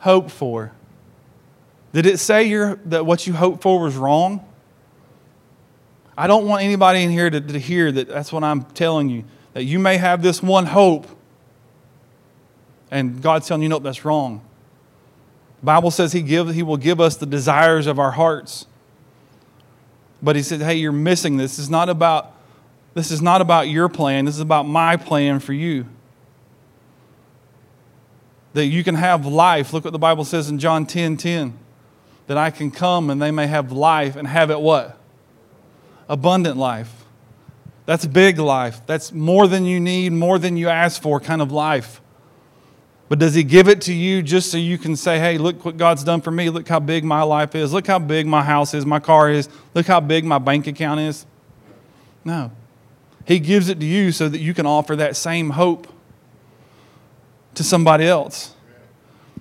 hope 0.00 0.30
for. 0.30 0.72
Did 1.98 2.06
it 2.06 2.18
say 2.18 2.48
that 2.84 3.06
what 3.06 3.26
you 3.26 3.32
hoped 3.32 3.60
for 3.60 3.80
was 3.82 3.96
wrong? 3.96 4.46
I 6.16 6.28
don't 6.28 6.46
want 6.46 6.62
anybody 6.62 7.02
in 7.02 7.10
here 7.10 7.28
to, 7.28 7.40
to 7.40 7.58
hear 7.58 7.90
that 7.90 8.06
that's 8.06 8.32
what 8.32 8.44
I'm 8.44 8.62
telling 8.66 9.08
you. 9.08 9.24
That 9.54 9.64
you 9.64 9.80
may 9.80 9.96
have 9.96 10.22
this 10.22 10.40
one 10.40 10.66
hope 10.66 11.08
and 12.92 13.20
God's 13.20 13.48
telling 13.48 13.64
you, 13.64 13.68
no, 13.68 13.80
that's 13.80 14.04
wrong. 14.04 14.42
The 15.58 15.66
Bible 15.66 15.90
says 15.90 16.12
he, 16.12 16.22
give, 16.22 16.54
he 16.54 16.62
will 16.62 16.76
give 16.76 17.00
us 17.00 17.16
the 17.16 17.26
desires 17.26 17.88
of 17.88 17.98
our 17.98 18.12
hearts. 18.12 18.66
But 20.22 20.36
he 20.36 20.42
said, 20.42 20.60
hey, 20.60 20.76
you're 20.76 20.92
missing 20.92 21.36
this. 21.36 21.56
This 21.56 21.64
is 21.64 21.68
not 21.68 21.88
about, 21.88 22.32
this 22.94 23.10
is 23.10 23.20
not 23.20 23.40
about 23.40 23.66
your 23.66 23.88
plan. 23.88 24.24
This 24.24 24.36
is 24.36 24.40
about 24.40 24.68
my 24.68 24.96
plan 24.96 25.40
for 25.40 25.52
you. 25.52 25.86
That 28.52 28.66
you 28.66 28.84
can 28.84 28.94
have 28.94 29.26
life. 29.26 29.72
Look 29.72 29.82
what 29.82 29.92
the 29.92 29.98
Bible 29.98 30.24
says 30.24 30.48
in 30.48 30.60
John 30.60 30.86
10 30.86 31.16
10. 31.16 31.58
That 32.28 32.38
I 32.38 32.50
can 32.50 32.70
come 32.70 33.10
and 33.10 33.20
they 33.20 33.30
may 33.30 33.46
have 33.46 33.72
life 33.72 34.14
and 34.14 34.28
have 34.28 34.50
it 34.50 34.60
what? 34.60 34.96
Abundant 36.08 36.56
life. 36.56 37.04
That's 37.84 38.06
big 38.06 38.38
life. 38.38 38.82
That's 38.86 39.12
more 39.12 39.48
than 39.48 39.64
you 39.64 39.80
need, 39.80 40.12
more 40.12 40.38
than 40.38 40.56
you 40.56 40.68
ask 40.68 41.02
for 41.02 41.20
kind 41.20 41.42
of 41.42 41.50
life. 41.50 42.00
But 43.08 43.18
does 43.18 43.34
He 43.34 43.42
give 43.42 43.66
it 43.66 43.80
to 43.82 43.94
you 43.94 44.22
just 44.22 44.50
so 44.50 44.58
you 44.58 44.76
can 44.76 44.94
say, 44.94 45.18
hey, 45.18 45.38
look 45.38 45.64
what 45.64 45.78
God's 45.78 46.04
done 46.04 46.20
for 46.20 46.30
me. 46.30 46.50
Look 46.50 46.68
how 46.68 46.80
big 46.80 47.02
my 47.02 47.22
life 47.22 47.54
is. 47.54 47.72
Look 47.72 47.86
how 47.86 47.98
big 47.98 48.26
my 48.26 48.42
house 48.42 48.74
is, 48.74 48.84
my 48.84 49.00
car 49.00 49.30
is. 49.30 49.48
Look 49.72 49.86
how 49.86 50.00
big 50.00 50.26
my 50.26 50.38
bank 50.38 50.66
account 50.66 51.00
is? 51.00 51.24
No. 52.24 52.52
He 53.24 53.38
gives 53.38 53.70
it 53.70 53.80
to 53.80 53.86
you 53.86 54.12
so 54.12 54.28
that 54.28 54.38
you 54.38 54.52
can 54.52 54.66
offer 54.66 54.96
that 54.96 55.16
same 55.16 55.50
hope 55.50 55.86
to 57.54 57.64
somebody 57.64 58.06
else. 58.06 58.54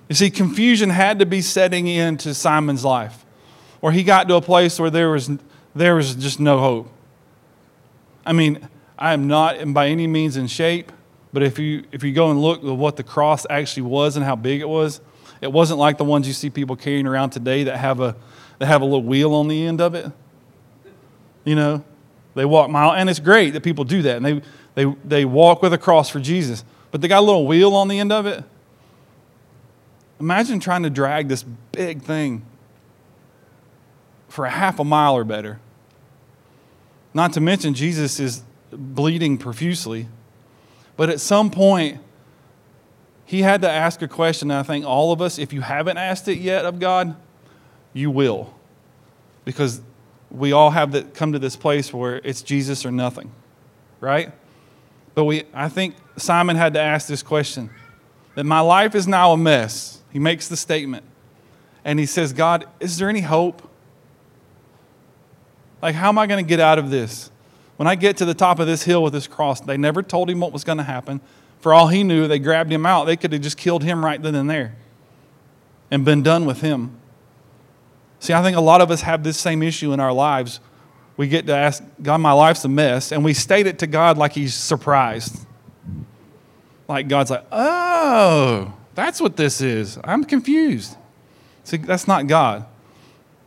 You 0.09 0.15
see, 0.15 0.29
confusion 0.29 0.89
had 0.89 1.19
to 1.19 1.25
be 1.25 1.41
setting 1.41 1.87
into 1.87 2.33
Simon's 2.33 2.85
life, 2.85 3.25
or 3.81 3.91
he 3.91 4.03
got 4.03 4.27
to 4.29 4.35
a 4.35 4.41
place 4.41 4.79
where 4.79 4.89
there 4.89 5.11
was, 5.11 5.29
there 5.75 5.95
was 5.95 6.15
just 6.15 6.39
no 6.39 6.59
hope. 6.59 6.91
I 8.25 8.33
mean, 8.33 8.67
I 8.97 9.13
am 9.13 9.27
not 9.27 9.73
by 9.73 9.87
any 9.87 10.07
means 10.07 10.37
in 10.37 10.47
shape. 10.47 10.91
But 11.33 11.43
if 11.43 11.59
you, 11.59 11.83
if 11.91 12.03
you 12.03 12.13
go 12.13 12.31
and 12.31 12.41
look 12.41 12.63
at 12.63 12.65
what 12.65 12.95
the 12.95 13.03
cross 13.03 13.45
actually 13.49 13.83
was 13.83 14.15
and 14.15 14.25
how 14.25 14.35
big 14.35 14.61
it 14.61 14.67
was, 14.67 15.01
it 15.41 15.51
wasn't 15.51 15.79
like 15.79 15.97
the 15.97 16.03
ones 16.03 16.27
you 16.27 16.33
see 16.33 16.49
people 16.49 16.75
carrying 16.75 17.05
around 17.05 17.31
today 17.31 17.65
that 17.65 17.77
have 17.77 17.99
a, 17.99 18.15
that 18.59 18.65
have 18.65 18.81
a 18.81 18.85
little 18.85 19.03
wheel 19.03 19.33
on 19.35 19.47
the 19.47 19.65
end 19.65 19.81
of 19.81 19.93
it. 19.93 20.11
You 21.43 21.55
know, 21.55 21.83
they 22.33 22.45
walk 22.45 22.69
mile, 22.69 22.93
and 22.93 23.09
it's 23.09 23.19
great 23.19 23.51
that 23.51 23.61
people 23.61 23.83
do 23.83 24.01
that. 24.01 24.17
And 24.17 24.25
they, 24.25 24.41
they, 24.73 24.95
they 25.05 25.25
walk 25.25 25.61
with 25.61 25.73
a 25.73 25.77
cross 25.77 26.09
for 26.09 26.19
Jesus. 26.19 26.63
But 26.91 27.01
they 27.01 27.07
got 27.07 27.19
a 27.19 27.25
little 27.25 27.45
wheel 27.45 27.75
on 27.75 27.87
the 27.87 27.99
end 27.99 28.11
of 28.11 28.25
it. 28.25 28.43
Imagine 30.19 30.59
trying 30.59 30.83
to 30.83 30.89
drag 30.89 31.27
this 31.27 31.43
big 31.71 32.01
thing 32.01 32.45
for 34.27 34.45
a 34.45 34.49
half 34.49 34.79
a 34.79 34.83
mile 34.83 35.15
or 35.15 35.23
better. 35.23 35.59
Not 37.13 37.33
to 37.33 37.41
mention, 37.41 37.73
Jesus 37.73 38.19
is 38.19 38.43
bleeding 38.71 39.37
profusely. 39.37 40.07
But 40.95 41.09
at 41.09 41.19
some 41.19 41.49
point, 41.49 41.99
he 43.25 43.41
had 43.41 43.61
to 43.61 43.69
ask 43.69 44.01
a 44.01 44.07
question. 44.07 44.51
And 44.51 44.59
I 44.59 44.63
think 44.63 44.85
all 44.85 45.11
of 45.11 45.21
us, 45.21 45.37
if 45.37 45.53
you 45.53 45.61
haven't 45.61 45.97
asked 45.97 46.27
it 46.27 46.39
yet 46.39 46.65
of 46.65 46.79
God, 46.79 47.15
you 47.93 48.09
will. 48.11 48.53
Because 49.45 49.81
we 50.29 50.51
all 50.51 50.71
have 50.71 50.91
that 50.91 51.13
come 51.13 51.33
to 51.33 51.39
this 51.39 51.55
place 51.55 51.93
where 51.93 52.17
it's 52.23 52.41
Jesus 52.41 52.85
or 52.85 52.91
nothing, 52.91 53.31
right? 54.01 54.31
But 55.15 55.25
we, 55.25 55.43
I 55.53 55.69
think 55.69 55.95
Simon 56.17 56.55
had 56.55 56.73
to 56.73 56.81
ask 56.81 57.07
this 57.07 57.23
question 57.23 57.69
that 58.35 58.43
my 58.43 58.59
life 58.59 58.93
is 58.93 59.07
now 59.07 59.31
a 59.31 59.37
mess. 59.37 60.01
He 60.11 60.19
makes 60.19 60.47
the 60.47 60.57
statement. 60.57 61.05
And 61.83 61.99
he 61.99 62.05
says, 62.05 62.33
God, 62.33 62.65
is 62.79 62.97
there 62.97 63.09
any 63.09 63.21
hope? 63.21 63.61
Like, 65.81 65.95
how 65.95 66.09
am 66.09 66.17
I 66.17 66.27
going 66.27 66.43
to 66.43 66.47
get 66.47 66.59
out 66.59 66.79
of 66.79 66.89
this? 66.89 67.31
When 67.77 67.87
I 67.87 67.95
get 67.95 68.17
to 68.17 68.25
the 68.25 68.33
top 68.33 68.59
of 68.59 68.67
this 68.67 68.83
hill 68.83 69.03
with 69.03 69.13
this 69.13 69.27
cross, 69.27 69.61
they 69.61 69.77
never 69.77 70.01
told 70.01 70.29
him 70.29 70.39
what 70.39 70.51
was 70.51 70.63
going 70.63 70.79
to 70.79 70.83
happen. 70.83 71.21
For 71.59 71.73
all 71.73 71.87
he 71.87 72.03
knew, 72.03 72.27
they 72.27 72.39
grabbed 72.39 72.71
him 72.71 72.85
out. 72.85 73.05
They 73.05 73.15
could 73.15 73.31
have 73.33 73.41
just 73.41 73.57
killed 73.57 73.83
him 73.83 74.03
right 74.03 74.21
then 74.21 74.35
and 74.35 74.49
there 74.49 74.75
and 75.89 76.03
been 76.03 76.23
done 76.23 76.45
with 76.45 76.61
him. 76.61 76.97
See, 78.19 78.33
I 78.33 78.41
think 78.41 78.57
a 78.57 78.61
lot 78.61 78.81
of 78.81 78.91
us 78.91 79.01
have 79.01 79.23
this 79.23 79.37
same 79.37 79.61
issue 79.61 79.93
in 79.93 79.99
our 79.99 80.11
lives. 80.11 80.59
We 81.17 81.27
get 81.27 81.47
to 81.47 81.55
ask, 81.55 81.83
God, 82.01 82.17
my 82.17 82.31
life's 82.31 82.63
a 82.65 82.69
mess, 82.69 83.11
and 83.11 83.23
we 83.23 83.33
state 83.33 83.67
it 83.67 83.79
to 83.79 83.87
God 83.87 84.17
like 84.17 84.33
He's 84.33 84.53
surprised. 84.53 85.45
Like 86.87 87.07
God's 87.07 87.31
like, 87.31 87.45
oh, 87.51 88.73
that's 88.97 89.21
what 89.21 89.37
this 89.37 89.61
is. 89.61 89.99
I'm 90.03 90.23
confused. 90.23 90.97
See, 91.63 91.77
that's 91.77 92.07
not 92.07 92.25
God. 92.25 92.65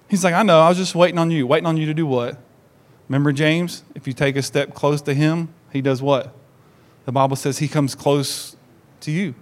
He's 0.09 0.23
like, 0.23 0.33
I 0.33 0.45
know, 0.45 0.61
I 0.61 0.69
was 0.69 0.79
just 0.79 0.95
waiting 0.95 1.19
on 1.19 1.33
you. 1.33 1.45
Waiting 1.45 1.67
on 1.67 1.77
you 1.77 1.87
to 1.87 1.95
do 1.95 2.07
what? 2.07 2.39
Remember 3.09 3.33
James? 3.33 3.83
If 3.97 4.07
you 4.07 4.13
take 4.13 4.37
a 4.37 4.43
step 4.43 4.75
close 4.75 5.03
to 5.03 5.13
him, 5.13 5.53
he 5.73 5.81
does 5.81 6.01
what? 6.01 6.33
The 7.05 7.11
Bible 7.11 7.35
says 7.35 7.59
he 7.59 7.67
comes 7.67 7.97
close 7.97 8.55
to 9.01 9.11
you. 9.11 9.35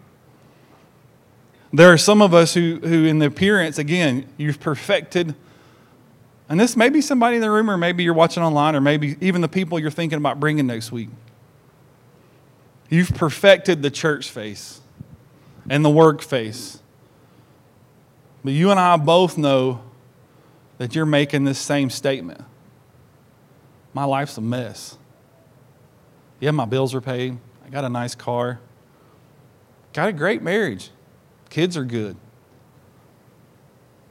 There 1.74 1.92
are 1.92 1.98
some 1.98 2.22
of 2.22 2.32
us 2.32 2.54
who, 2.54 2.80
who 2.82 3.04
in 3.04 3.18
the 3.18 3.26
appearance, 3.26 3.76
again, 3.76 4.26
you've 4.38 4.60
perfected. 4.60 5.34
And 6.48 6.58
this 6.58 6.74
may 6.74 6.88
be 6.88 7.02
somebody 7.02 7.36
in 7.36 7.42
the 7.42 7.50
room, 7.50 7.70
or 7.70 7.76
maybe 7.76 8.02
you're 8.02 8.14
watching 8.14 8.42
online, 8.42 8.74
or 8.74 8.80
maybe 8.80 9.18
even 9.20 9.42
the 9.42 9.48
people 9.48 9.78
you're 9.78 9.90
thinking 9.90 10.16
about 10.16 10.40
bringing 10.40 10.66
next 10.66 10.90
week. 10.90 11.10
You've 12.88 13.10
perfected 13.14 13.82
the 13.82 13.90
church 13.90 14.30
face 14.30 14.80
and 15.68 15.84
the 15.84 15.90
work 15.90 16.22
face. 16.22 16.82
But 18.44 18.52
you 18.52 18.70
and 18.70 18.78
I 18.78 18.96
both 18.96 19.36
know 19.36 19.82
that 20.78 20.94
you're 20.94 21.06
making 21.06 21.44
this 21.44 21.58
same 21.58 21.90
statement. 21.90 22.40
My 23.92 24.04
life's 24.04 24.38
a 24.38 24.40
mess. 24.40 24.96
Yeah, 26.40 26.52
my 26.52 26.64
bills 26.64 26.94
are 26.94 27.00
paid. 27.00 27.36
I 27.66 27.68
got 27.68 27.84
a 27.84 27.88
nice 27.88 28.14
car. 28.14 28.60
Got 29.92 30.08
a 30.08 30.12
great 30.12 30.42
marriage. 30.42 30.90
Kids 31.50 31.76
are 31.76 31.84
good. 31.84 32.16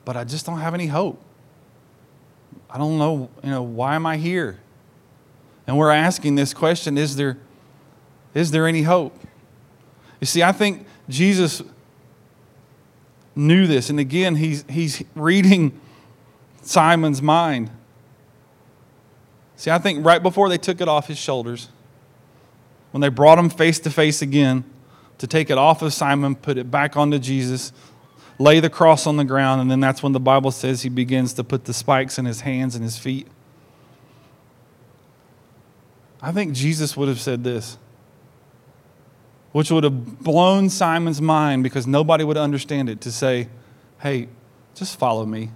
But 0.04 0.18
I 0.18 0.24
just 0.24 0.46
don't 0.46 0.60
have 0.60 0.74
any 0.74 0.88
hope. 0.88 1.22
I 2.70 2.78
don't 2.78 2.98
know, 2.98 3.30
you 3.44 3.50
know, 3.50 3.64
why 3.64 3.96
am 3.96 4.06
I 4.06 4.18
here? 4.18 4.60
And 5.66 5.78
we're 5.78 5.92
asking 5.92 6.36
this 6.36 6.54
question 6.54 6.98
is 6.98 7.16
there, 7.16 7.38
is 8.34 8.52
there 8.52 8.68
any 8.68 8.82
hope? 8.82 9.18
You 10.20 10.28
see, 10.28 10.44
I 10.44 10.52
think 10.52 10.86
Jesus 11.10 11.62
knew 13.36 13.68
this. 13.68 13.90
And 13.90 14.00
again, 14.00 14.36
he's, 14.36 14.66
he's 14.70 15.04
reading 15.16 15.80
Simon's 16.62 17.22
mind. 17.22 17.70
See, 19.56 19.72
I 19.72 19.78
think 19.80 20.06
right 20.06 20.22
before 20.22 20.50
they 20.50 20.58
took 20.58 20.82
it 20.82 20.88
off 20.88 21.08
his 21.08 21.18
shoulders, 21.18 21.70
when 22.92 23.02
they 23.02 23.10
brought 23.10 23.40
him 23.40 23.50
face 23.50 23.80
to 23.80 23.90
face 23.90 24.22
again 24.22 24.64
to 25.18 25.28
take 25.28 25.50
it 25.50 25.58
off 25.58 25.82
of 25.82 25.94
Simon, 25.94 26.36
put 26.36 26.58
it 26.58 26.70
back 26.70 26.96
onto 26.96 27.20
Jesus, 27.20 27.72
lay 28.40 28.60
the 28.60 28.70
cross 28.70 29.08
on 29.08 29.18
the 29.18 29.26
ground, 29.26 29.62
and 29.62 29.70
then 29.70 29.80
that's 29.80 30.04
when 30.04 30.12
the 30.12 30.20
Bible 30.20 30.52
says 30.52 30.84
he 30.84 30.90
begins 30.90 31.34
to 31.34 31.44
put 31.44 31.66
the 31.66 31.74
spikes 31.74 32.20
in 32.20 32.26
his 32.26 32.42
hands 32.42 32.76
and 32.76 32.84
his 32.84 32.98
feet. 32.98 33.28
I 36.22 36.32
think 36.32 36.54
Jesus 36.54 36.96
would 36.98 37.08
have 37.08 37.20
said 37.20 37.44
this, 37.44 37.78
which 39.58 39.72
would 39.72 39.84
have 39.84 40.20
blown 40.20 40.70
Simon's 40.70 41.20
mind 41.20 41.64
because 41.64 41.88
nobody 41.88 42.24
would 42.24 42.38
understand 42.38 42.90
it 42.90 43.02
to 43.02 43.12
say, 43.12 43.48
hey, 44.02 44.28
just 44.76 45.00
follow 45.00 45.26
me. 45.26 45.42
You 45.42 45.50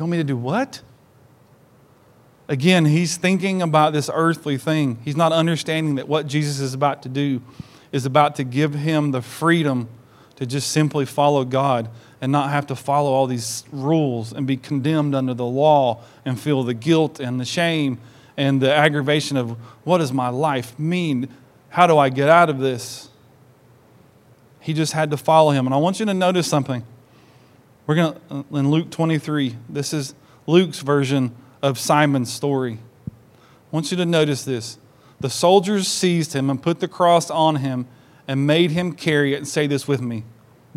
want 0.00 0.10
me 0.10 0.16
to 0.16 0.24
do 0.24 0.36
what? 0.36 0.82
Again, 2.48 2.84
he's 2.84 3.16
thinking 3.16 3.62
about 3.62 3.92
this 3.92 4.10
earthly 4.12 4.58
thing. 4.58 4.98
He's 5.04 5.14
not 5.14 5.30
understanding 5.30 5.94
that 5.94 6.08
what 6.08 6.26
Jesus 6.26 6.58
is 6.58 6.74
about 6.74 7.04
to 7.04 7.08
do 7.08 7.40
is 7.92 8.06
about 8.06 8.34
to 8.34 8.42
give 8.42 8.74
him 8.74 9.12
the 9.12 9.22
freedom 9.22 9.88
to 10.34 10.44
just 10.44 10.72
simply 10.72 11.06
follow 11.06 11.44
God 11.44 11.90
and 12.20 12.32
not 12.32 12.50
have 12.50 12.66
to 12.66 12.74
follow 12.74 13.12
all 13.12 13.28
these 13.28 13.62
rules 13.70 14.32
and 14.32 14.48
be 14.48 14.56
condemned 14.56 15.14
under 15.14 15.34
the 15.34 15.46
law 15.46 16.02
and 16.24 16.40
feel 16.40 16.64
the 16.64 16.74
guilt 16.74 17.20
and 17.20 17.38
the 17.38 17.44
shame 17.44 18.00
and 18.36 18.60
the 18.60 18.74
aggravation 18.74 19.36
of 19.36 19.50
what 19.84 19.98
does 19.98 20.12
my 20.12 20.28
life 20.28 20.76
mean? 20.76 21.28
How 21.72 21.86
do 21.86 21.96
I 21.96 22.10
get 22.10 22.28
out 22.28 22.50
of 22.50 22.58
this? 22.58 23.08
He 24.60 24.74
just 24.74 24.92
had 24.92 25.10
to 25.10 25.16
follow 25.16 25.52
him. 25.52 25.66
And 25.66 25.74
I 25.74 25.78
want 25.78 26.00
you 26.00 26.04
to 26.04 26.12
notice 26.12 26.46
something. 26.46 26.84
We're 27.86 27.94
going 27.94 28.12
to, 28.12 28.20
uh, 28.30 28.58
in 28.58 28.70
Luke 28.70 28.90
23, 28.90 29.56
this 29.70 29.94
is 29.94 30.14
Luke's 30.46 30.80
version 30.80 31.34
of 31.62 31.78
Simon's 31.78 32.30
story. 32.30 32.78
I 33.08 33.10
want 33.70 33.90
you 33.90 33.96
to 33.96 34.04
notice 34.04 34.44
this. 34.44 34.76
The 35.20 35.30
soldiers 35.30 35.88
seized 35.88 36.34
him 36.34 36.50
and 36.50 36.62
put 36.62 36.80
the 36.80 36.88
cross 36.88 37.30
on 37.30 37.56
him 37.56 37.86
and 38.28 38.46
made 38.46 38.72
him 38.72 38.92
carry 38.92 39.32
it. 39.32 39.38
And 39.38 39.48
say 39.48 39.66
this 39.66 39.88
with 39.88 40.02
me 40.02 40.24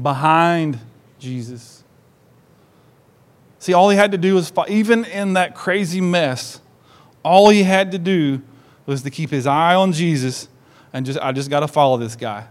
behind 0.01 0.79
Jesus. 1.19 1.83
See, 3.59 3.73
all 3.73 3.89
he 3.89 3.97
had 3.97 4.13
to 4.13 4.17
do 4.17 4.35
was, 4.35 4.49
even 4.69 5.03
in 5.03 5.33
that 5.33 5.55
crazy 5.55 5.99
mess, 5.99 6.61
all 7.21 7.49
he 7.49 7.63
had 7.63 7.91
to 7.91 7.99
do 7.99 8.41
was 8.85 9.01
to 9.01 9.09
keep 9.09 9.29
his 9.29 9.45
eye 9.45 9.75
on 9.75 9.91
Jesus 9.91 10.47
and 10.95 11.05
just, 11.05 11.19
I 11.19 11.33
just 11.33 11.49
got 11.49 11.59
to 11.59 11.67
follow 11.67 11.97
this 11.97 12.15
guy. 12.15 12.47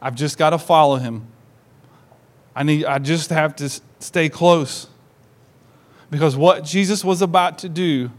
I've 0.00 0.14
just 0.14 0.38
got 0.38 0.50
to 0.50 0.58
follow 0.58 0.94
him. 0.94 1.26
I, 2.54 2.62
need, 2.62 2.84
I 2.84 3.00
just 3.00 3.30
have 3.30 3.56
to 3.56 3.68
stay 3.98 4.28
close. 4.28 4.86
Because 6.08 6.36
what 6.36 6.62
Jesus 6.62 7.04
was 7.04 7.20
about 7.20 7.58
to 7.58 7.68
do 7.68 8.12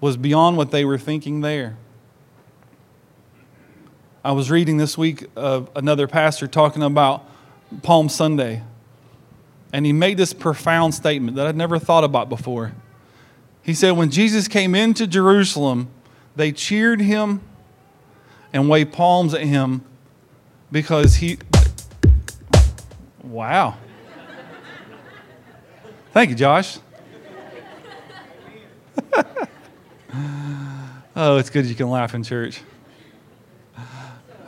was 0.00 0.16
beyond 0.16 0.56
what 0.56 0.72
they 0.72 0.84
were 0.84 0.98
thinking 0.98 1.40
there. 1.40 1.76
I 4.24 4.32
was 4.32 4.50
reading 4.50 4.76
this 4.76 4.98
week 4.98 5.24
of 5.36 5.70
another 5.76 6.08
pastor 6.08 6.48
talking 6.48 6.82
about 6.82 7.24
Palm 7.82 8.08
Sunday, 8.08 8.64
and 9.72 9.86
he 9.86 9.92
made 9.92 10.16
this 10.16 10.32
profound 10.32 10.94
statement 10.94 11.36
that 11.36 11.46
I'd 11.46 11.54
never 11.54 11.78
thought 11.78 12.02
about 12.02 12.28
before. 12.28 12.72
He 13.62 13.72
said, 13.72 13.92
When 13.92 14.10
Jesus 14.10 14.48
came 14.48 14.74
into 14.74 15.06
Jerusalem, 15.06 15.90
they 16.36 16.52
cheered 16.52 17.00
him 17.00 17.40
and 18.52 18.68
waved 18.68 18.92
palms 18.92 19.34
at 19.34 19.40
him 19.40 19.82
because 20.70 21.16
he. 21.16 21.38
Wow. 23.22 23.78
Thank 26.12 26.30
you, 26.30 26.36
Josh. 26.36 26.78
oh, 31.16 31.36
it's 31.36 31.50
good 31.50 31.66
you 31.66 31.74
can 31.74 31.90
laugh 31.90 32.14
in 32.14 32.22
church. 32.22 32.60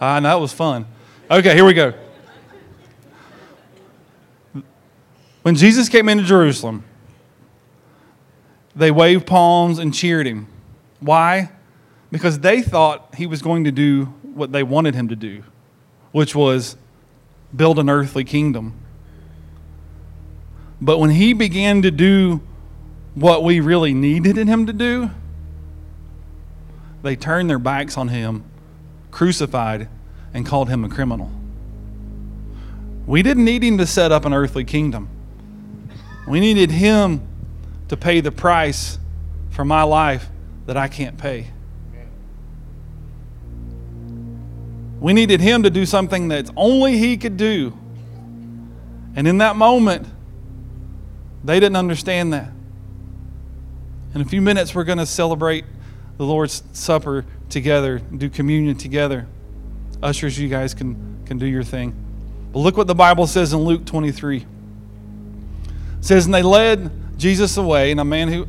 Ah, 0.00 0.20
know 0.20 0.28
that 0.28 0.40
was 0.40 0.52
fun. 0.52 0.86
Okay, 1.30 1.54
here 1.54 1.64
we 1.64 1.74
go. 1.74 1.92
When 5.42 5.54
Jesus 5.54 5.88
came 5.88 6.08
into 6.08 6.24
Jerusalem, 6.24 6.84
they 8.76 8.90
waved 8.90 9.26
palms 9.26 9.78
and 9.78 9.92
cheered 9.92 10.26
him. 10.26 10.46
Why? 11.00 11.50
Because 12.10 12.40
they 12.40 12.62
thought 12.62 13.14
he 13.16 13.26
was 13.26 13.42
going 13.42 13.64
to 13.64 13.72
do 13.72 14.06
what 14.22 14.52
they 14.52 14.62
wanted 14.62 14.94
him 14.94 15.08
to 15.08 15.16
do, 15.16 15.42
which 16.12 16.34
was 16.34 16.76
build 17.54 17.78
an 17.78 17.90
earthly 17.90 18.24
kingdom. 18.24 18.74
But 20.80 20.98
when 20.98 21.10
he 21.10 21.32
began 21.32 21.82
to 21.82 21.90
do 21.90 22.40
what 23.14 23.42
we 23.42 23.60
really 23.60 23.92
needed 23.92 24.36
him 24.36 24.66
to 24.66 24.72
do, 24.72 25.10
they 27.02 27.16
turned 27.16 27.50
their 27.50 27.58
backs 27.58 27.96
on 27.96 28.08
him, 28.08 28.44
crucified, 29.10 29.88
and 30.32 30.46
called 30.46 30.68
him 30.68 30.84
a 30.84 30.88
criminal. 30.88 31.30
We 33.06 33.22
didn't 33.22 33.44
need 33.44 33.64
him 33.64 33.78
to 33.78 33.86
set 33.86 34.12
up 34.12 34.24
an 34.24 34.34
earthly 34.34 34.64
kingdom. 34.64 35.08
We 36.26 36.40
needed 36.40 36.70
him 36.70 37.26
to 37.88 37.96
pay 37.96 38.20
the 38.20 38.30
price 38.30 38.98
for 39.50 39.64
my 39.64 39.82
life 39.82 40.28
that 40.66 40.76
I 40.76 40.88
can't 40.88 41.16
pay. 41.16 41.48
We 45.00 45.12
needed 45.12 45.40
him 45.40 45.62
to 45.62 45.70
do 45.70 45.86
something 45.86 46.28
that 46.28 46.50
only 46.56 46.98
he 46.98 47.16
could 47.16 47.36
do. 47.36 47.76
And 49.14 49.26
in 49.28 49.38
that 49.38 49.56
moment, 49.56 50.06
they 51.44 51.60
didn't 51.60 51.76
understand 51.76 52.32
that. 52.32 52.50
In 54.14 54.20
a 54.20 54.24
few 54.24 54.40
minutes, 54.40 54.74
we're 54.74 54.84
going 54.84 54.98
to 54.98 55.06
celebrate 55.06 55.64
the 56.16 56.24
Lord's 56.24 56.62
Supper 56.72 57.24
together, 57.48 57.98
do 57.98 58.28
communion 58.28 58.76
together. 58.76 59.26
Ushers, 60.02 60.38
you 60.38 60.48
guys 60.48 60.74
can, 60.74 61.22
can 61.26 61.38
do 61.38 61.46
your 61.46 61.62
thing. 61.62 61.94
But 62.52 62.60
look 62.60 62.76
what 62.76 62.86
the 62.86 62.94
Bible 62.94 63.26
says 63.26 63.52
in 63.52 63.60
Luke 63.60 63.84
23. 63.84 64.38
It 64.38 64.44
says, 66.00 66.26
And 66.26 66.34
they 66.34 66.42
led 66.42 67.18
Jesus 67.18 67.56
away, 67.56 67.90
and 67.90 68.00
a 68.00 68.04
man 68.04 68.28
who 68.28 68.46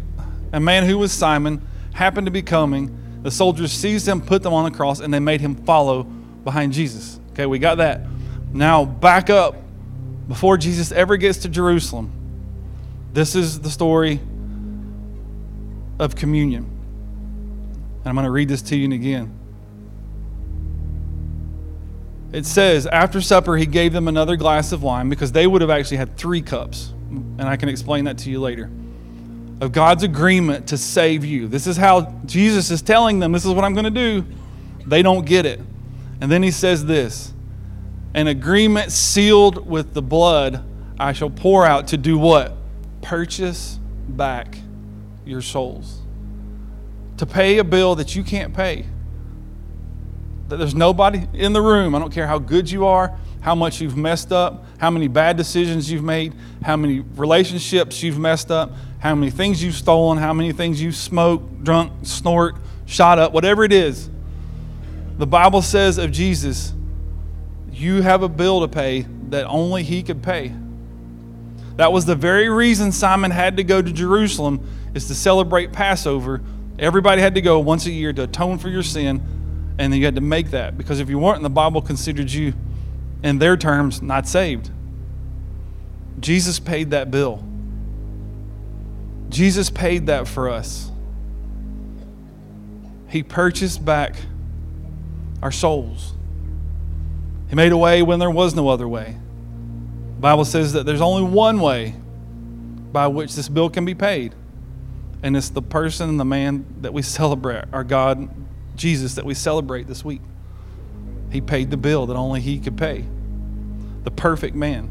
a 0.52 0.60
man 0.60 0.86
who 0.86 0.98
was 0.98 1.12
Simon 1.12 1.62
happened 1.94 2.28
to 2.28 2.32
be 2.32 2.42
coming. 2.42 2.96
The 3.22 3.32
soldiers 3.32 3.72
seized 3.72 4.08
him, 4.08 4.22
put 4.22 4.44
them 4.44 4.54
on 4.54 4.70
the 4.70 4.76
cross, 4.76 5.00
and 5.00 5.14
they 5.14 5.20
made 5.20 5.42
him 5.42 5.56
follow 5.56 6.08
behind 6.44 6.74
Jesus. 6.74 7.20
Okay, 7.32 7.46
we 7.46 7.60
got 7.60 7.80
that. 7.80 8.02
Now 8.52 8.86
back 8.86 9.30
up 9.30 9.56
before 10.28 10.58
Jesus 10.58 10.92
ever 10.92 11.18
gets 11.18 11.40
to 11.40 11.50
Jerusalem. 11.50 12.12
This 13.14 13.36
is 13.36 13.60
the 13.60 13.70
story 13.70 14.20
of 16.00 16.16
communion. 16.16 16.66
And 18.00 18.08
I'm 18.08 18.16
going 18.16 18.26
to 18.26 18.32
read 18.32 18.48
this 18.48 18.62
to 18.64 18.78
you 18.78 18.92
again. 18.94 19.36
It 22.32 22.46
says, 22.46 22.86
after 22.86 23.22
supper, 23.22 23.58
he 23.58 23.66
gave 23.66 23.92
them 23.92 24.08
another 24.08 24.36
glass 24.36 24.72
of 24.72 24.84
wine 24.84 25.10
because 25.10 25.32
they 25.32 25.48
would 25.48 25.62
have 25.62 25.72
actually 25.72 25.98
had 25.98 26.16
three 26.16 26.42
cups. 26.42 26.94
And 27.10 27.42
I 27.42 27.58
can 27.58 27.70
explain 27.70 28.06
that 28.06 28.20
to 28.20 28.30
you 28.30 28.40
later. 28.40 28.70
Of 29.62 29.72
God's 29.72 30.04
agreement 30.04 30.68
to 30.68 30.78
save 30.78 31.26
you. 31.26 31.48
This 31.48 31.66
is 31.66 31.76
how 31.76 32.14
Jesus 32.26 32.70
is 32.70 32.82
telling 32.84 33.20
them, 33.20 33.32
this 33.32 33.46
is 33.46 33.52
what 33.52 33.66
I'm 33.66 33.74
going 33.74 33.86
to 33.86 33.90
do. 33.90 34.26
They 34.86 35.02
don't 35.02 35.26
get 35.26 35.46
it. 35.46 35.60
And 36.22 36.32
then 36.32 36.44
he 36.44 36.52
says 36.52 36.86
this 36.86 37.34
an 38.14 38.28
agreement 38.28 38.92
sealed 38.92 39.68
with 39.68 39.94
the 39.94 40.02
blood 40.02 40.64
I 41.00 41.14
shall 41.14 41.30
pour 41.30 41.66
out 41.66 41.88
to 41.90 41.98
do 41.98 42.18
what? 42.18 42.58
Purchase 43.02 43.80
back 44.08 44.58
your 45.26 45.42
souls. 45.42 46.02
To 47.18 47.26
pay 47.26 47.58
a 47.60 47.64
bill 47.64 47.96
that 47.96 48.16
you 48.16 48.24
can't 48.24 48.54
pay. 48.54 48.86
That 50.50 50.58
there's 50.58 50.76
nobody 50.76 51.28
in 51.34 51.54
the 51.54 51.62
room, 51.62 51.96
I 51.96 52.00
don't 52.00 52.12
care 52.12 52.28
how 52.28 52.40
good 52.40 52.70
you 52.70 52.86
are, 52.86 53.18
how 53.42 53.56
much 53.56 53.80
you've 53.80 53.96
messed 53.96 54.32
up, 54.32 54.66
how 54.80 54.90
many 54.90 55.08
bad 55.08 55.38
decisions 55.38 55.90
you've 55.90 56.04
made, 56.04 56.34
how 56.64 56.76
many 56.76 57.00
relationships 57.16 58.04
you've 58.04 58.18
messed 58.18 58.52
up, 58.52 58.72
how 59.00 59.16
many 59.16 59.32
things 59.32 59.64
you've 59.64 59.76
stolen, 59.76 60.18
how 60.18 60.34
many 60.34 60.52
things 60.52 60.82
you've 60.82 60.96
smoked, 60.96 61.64
drunk, 61.64 61.94
snort, 62.04 62.56
shot 62.86 63.20
up, 63.20 63.32
whatever 63.32 63.64
it 63.64 63.72
is. 63.72 64.10
The 65.20 65.28
Bible 65.28 65.62
says 65.62 65.98
of 65.98 66.14
Jesus, 66.14 66.74
you 67.74 68.02
have 68.02 68.24
a 68.24 68.30
bill 68.30 68.62
to 68.62 68.70
pay 68.70 69.06
that 69.28 69.46
only 69.48 69.84
He 69.84 70.02
could 70.02 70.24
pay. 70.24 70.54
That 71.76 71.92
was 71.92 72.06
the 72.06 72.16
very 72.16 72.48
reason 72.48 72.94
Simon 72.94 73.30
had 73.30 73.58
to 73.58 73.66
go 73.66 73.82
to 73.82 73.92
Jerusalem 73.92 74.66
is 74.94 75.08
to 75.10 75.16
celebrate 75.16 75.74
Passover. 75.74 76.42
Everybody 76.80 77.22
had 77.22 77.36
to 77.36 77.42
go 77.42 77.60
once 77.60 77.86
a 77.86 77.92
year 77.92 78.14
to 78.14 78.24
atone 78.24 78.60
for 78.60 78.70
your 78.70 78.82
sin, 78.82 79.22
and 79.78 79.94
you 79.94 80.06
had 80.06 80.16
to 80.16 80.22
make 80.22 80.52
that 80.52 80.78
because 80.78 81.02
if 81.02 81.10
you 81.10 81.20
weren't, 81.20 81.44
the 81.44 81.50
Bible 81.50 81.82
considered 81.82 82.32
you, 82.32 82.54
in 83.22 83.40
their 83.40 83.58
terms, 83.58 84.02
not 84.02 84.26
saved. 84.26 84.72
Jesus 86.22 86.62
paid 86.62 86.92
that 86.92 87.12
bill. 87.12 87.44
Jesus 89.28 89.70
paid 89.70 90.06
that 90.06 90.30
for 90.30 90.48
us. 90.48 90.90
He 93.10 93.22
purchased 93.22 93.84
back 93.84 94.16
our 95.42 95.52
souls. 95.52 96.14
He 97.50 97.56
made 97.56 97.72
a 97.72 97.78
way 97.78 98.02
when 98.02 98.20
there 98.20 98.30
was 98.30 98.54
no 98.56 98.70
other 98.70 98.88
way. 98.88 99.18
The 100.16 100.22
Bible 100.22 100.46
says 100.46 100.74
that 100.74 100.86
there's 100.86 101.02
only 101.02 101.24
one 101.24 101.60
way 101.60 101.96
by 102.92 103.08
which 103.08 103.36
this 103.36 103.50
bill 103.50 103.70
can 103.70 103.86
be 103.86 103.96
paid. 103.96 104.36
And 105.24 105.36
it's 105.36 105.50
the 105.50 105.62
person 105.62 106.10
and 106.10 106.20
the 106.20 106.26
man 106.26 106.66
that 106.82 106.94
we 106.94 107.02
celebrate, 107.04 107.66
our 107.74 107.84
God, 107.84 108.30
Jesus, 108.76 109.16
that 109.16 109.26
we 109.26 109.34
celebrate 109.34 109.88
this 109.88 110.04
week. 110.06 110.22
He 111.32 111.42
paid 111.42 111.70
the 111.70 111.78
bill 111.78 112.06
that 112.08 112.16
only 112.16 112.42
He 112.42 112.60
could 112.60 112.78
pay. 112.78 113.06
The 114.04 114.12
perfect 114.12 114.56
man. 114.56 114.90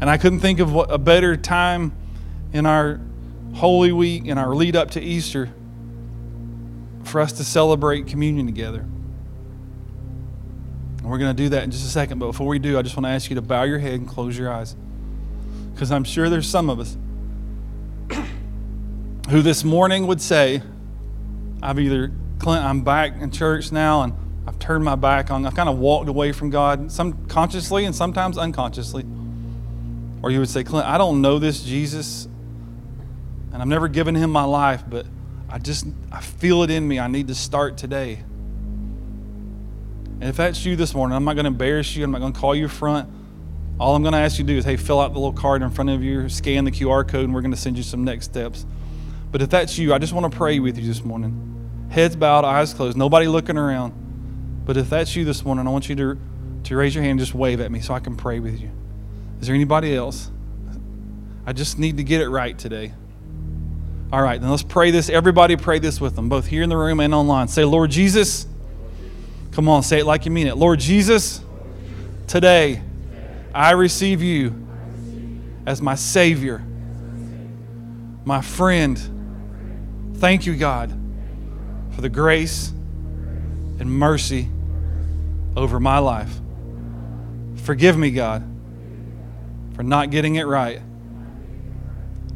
And 0.00 0.10
I 0.10 0.18
couldn't 0.18 0.40
think 0.40 0.60
of 0.60 0.74
a 0.74 0.98
better 0.98 1.36
time 1.36 1.92
in 2.52 2.66
our 2.66 3.00
Holy 3.54 3.92
Week, 3.92 4.26
in 4.26 4.38
our 4.38 4.54
lead 4.54 4.76
up 4.76 4.90
to 4.92 5.00
Easter, 5.00 5.52
for 7.06 7.20
us 7.20 7.32
to 7.32 7.44
celebrate 7.44 8.06
communion 8.06 8.46
together. 8.46 8.80
And 11.04 11.10
we're 11.10 11.18
going 11.18 11.36
to 11.36 11.42
do 11.42 11.50
that 11.50 11.64
in 11.64 11.70
just 11.70 11.86
a 11.86 11.90
second. 11.90 12.18
But 12.18 12.28
before 12.28 12.46
we 12.46 12.58
do, 12.58 12.78
I 12.78 12.82
just 12.82 12.96
want 12.96 13.04
to 13.04 13.10
ask 13.10 13.28
you 13.28 13.36
to 13.36 13.42
bow 13.42 13.64
your 13.64 13.78
head 13.78 13.94
and 13.94 14.08
close 14.08 14.38
your 14.38 14.50
eyes. 14.50 14.74
Because 15.72 15.92
I'm 15.92 16.04
sure 16.04 16.30
there's 16.30 16.48
some 16.48 16.70
of 16.70 16.80
us 16.80 16.96
who 19.28 19.42
this 19.42 19.64
morning 19.64 20.06
would 20.06 20.20
say, 20.20 20.62
I've 21.62 21.78
either, 21.78 22.10
Clint, 22.38 22.64
I'm 22.64 22.82
back 22.82 23.20
in 23.20 23.30
church 23.30 23.70
now 23.70 24.02
and 24.02 24.14
I've 24.46 24.58
turned 24.58 24.84
my 24.84 24.94
back 24.94 25.30
on, 25.30 25.44
I've 25.46 25.54
kind 25.54 25.68
of 25.68 25.78
walked 25.78 26.08
away 26.08 26.32
from 26.32 26.50
God, 26.50 26.90
some 26.90 27.26
consciously 27.26 27.84
and 27.84 27.94
sometimes 27.94 28.38
unconsciously. 28.38 29.04
Or 30.22 30.30
you 30.30 30.38
would 30.38 30.48
say, 30.48 30.64
Clint, 30.64 30.86
I 30.86 30.96
don't 30.96 31.20
know 31.20 31.38
this 31.38 31.62
Jesus 31.62 32.28
and 33.52 33.62
I've 33.62 33.68
never 33.68 33.88
given 33.88 34.14
him 34.14 34.30
my 34.30 34.44
life, 34.44 34.82
but 34.88 35.06
I 35.54 35.58
just, 35.58 35.86
I 36.10 36.20
feel 36.20 36.64
it 36.64 36.70
in 36.70 36.88
me. 36.88 36.98
I 36.98 37.06
need 37.06 37.28
to 37.28 37.34
start 37.36 37.76
today. 37.76 38.14
And 40.20 40.24
if 40.24 40.36
that's 40.36 40.64
you 40.66 40.74
this 40.74 40.92
morning, 40.96 41.14
I'm 41.14 41.24
not 41.24 41.34
going 41.34 41.44
to 41.44 41.50
embarrass 41.50 41.94
you. 41.94 42.02
I'm 42.02 42.10
not 42.10 42.20
going 42.20 42.32
to 42.32 42.40
call 42.40 42.56
you 42.56 42.66
front. 42.66 43.08
All 43.78 43.94
I'm 43.94 44.02
going 44.02 44.14
to 44.14 44.18
ask 44.18 44.36
you 44.40 44.44
to 44.44 44.52
do 44.52 44.58
is, 44.58 44.64
hey, 44.64 44.76
fill 44.76 44.98
out 44.98 45.12
the 45.12 45.20
little 45.20 45.32
card 45.32 45.62
in 45.62 45.70
front 45.70 45.90
of 45.90 46.02
you, 46.02 46.28
scan 46.28 46.64
the 46.64 46.72
QR 46.72 47.06
code, 47.06 47.26
and 47.26 47.32
we're 47.32 47.40
going 47.40 47.52
to 47.52 47.56
send 47.56 47.76
you 47.76 47.84
some 47.84 48.02
next 48.02 48.24
steps. 48.24 48.66
But 49.30 49.42
if 49.42 49.50
that's 49.50 49.78
you, 49.78 49.94
I 49.94 49.98
just 49.98 50.12
want 50.12 50.28
to 50.28 50.36
pray 50.36 50.58
with 50.58 50.76
you 50.76 50.88
this 50.88 51.04
morning. 51.04 51.86
Heads 51.88 52.16
bowed, 52.16 52.44
eyes 52.44 52.74
closed, 52.74 52.96
nobody 52.96 53.28
looking 53.28 53.56
around. 53.56 53.92
But 54.64 54.76
if 54.76 54.90
that's 54.90 55.14
you 55.14 55.24
this 55.24 55.44
morning, 55.44 55.68
I 55.68 55.70
want 55.70 55.88
you 55.88 55.94
to, 55.94 56.18
to 56.64 56.76
raise 56.76 56.96
your 56.96 57.04
hand 57.04 57.12
and 57.12 57.20
just 57.20 57.32
wave 57.32 57.60
at 57.60 57.70
me 57.70 57.78
so 57.78 57.94
I 57.94 58.00
can 58.00 58.16
pray 58.16 58.40
with 58.40 58.60
you. 58.60 58.72
Is 59.40 59.46
there 59.46 59.54
anybody 59.54 59.94
else? 59.94 60.32
I 61.46 61.52
just 61.52 61.78
need 61.78 61.98
to 61.98 62.02
get 62.02 62.20
it 62.20 62.28
right 62.28 62.58
today. 62.58 62.92
All 64.14 64.22
right, 64.22 64.40
then 64.40 64.48
let's 64.48 64.62
pray 64.62 64.92
this. 64.92 65.08
Everybody 65.08 65.56
pray 65.56 65.80
this 65.80 66.00
with 66.00 66.14
them, 66.14 66.28
both 66.28 66.46
here 66.46 66.62
in 66.62 66.68
the 66.68 66.76
room 66.76 67.00
and 67.00 67.12
online. 67.12 67.48
Say, 67.48 67.64
Lord 67.64 67.90
Jesus, 67.90 68.46
come 69.50 69.68
on, 69.68 69.82
say 69.82 69.98
it 69.98 70.06
like 70.06 70.24
you 70.24 70.30
mean 70.30 70.46
it. 70.46 70.56
Lord 70.56 70.78
Jesus, 70.78 71.40
today 72.28 72.80
I 73.52 73.72
receive 73.72 74.22
you 74.22 74.54
as 75.66 75.82
my 75.82 75.96
Savior, 75.96 76.64
my 78.24 78.40
friend. 78.40 80.14
Thank 80.18 80.46
you, 80.46 80.54
God, 80.54 80.96
for 81.96 82.00
the 82.00 82.08
grace 82.08 82.68
and 82.68 83.90
mercy 83.90 84.48
over 85.56 85.80
my 85.80 85.98
life. 85.98 86.32
Forgive 87.64 87.98
me, 87.98 88.12
God, 88.12 88.44
for 89.74 89.82
not 89.82 90.10
getting 90.12 90.36
it 90.36 90.44
right. 90.44 90.80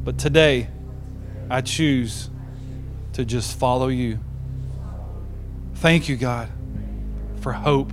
But 0.02 0.18
today, 0.18 0.70
I 1.50 1.60
choose 1.60 2.30
to 3.14 3.24
just 3.24 3.58
follow 3.58 3.88
you. 3.88 4.18
Thank 5.76 6.08
you, 6.08 6.16
God, 6.16 6.48
for 7.40 7.52
hope 7.52 7.92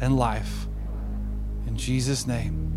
and 0.00 0.16
life. 0.16 0.66
In 1.66 1.76
Jesus' 1.76 2.26
name. 2.26 2.67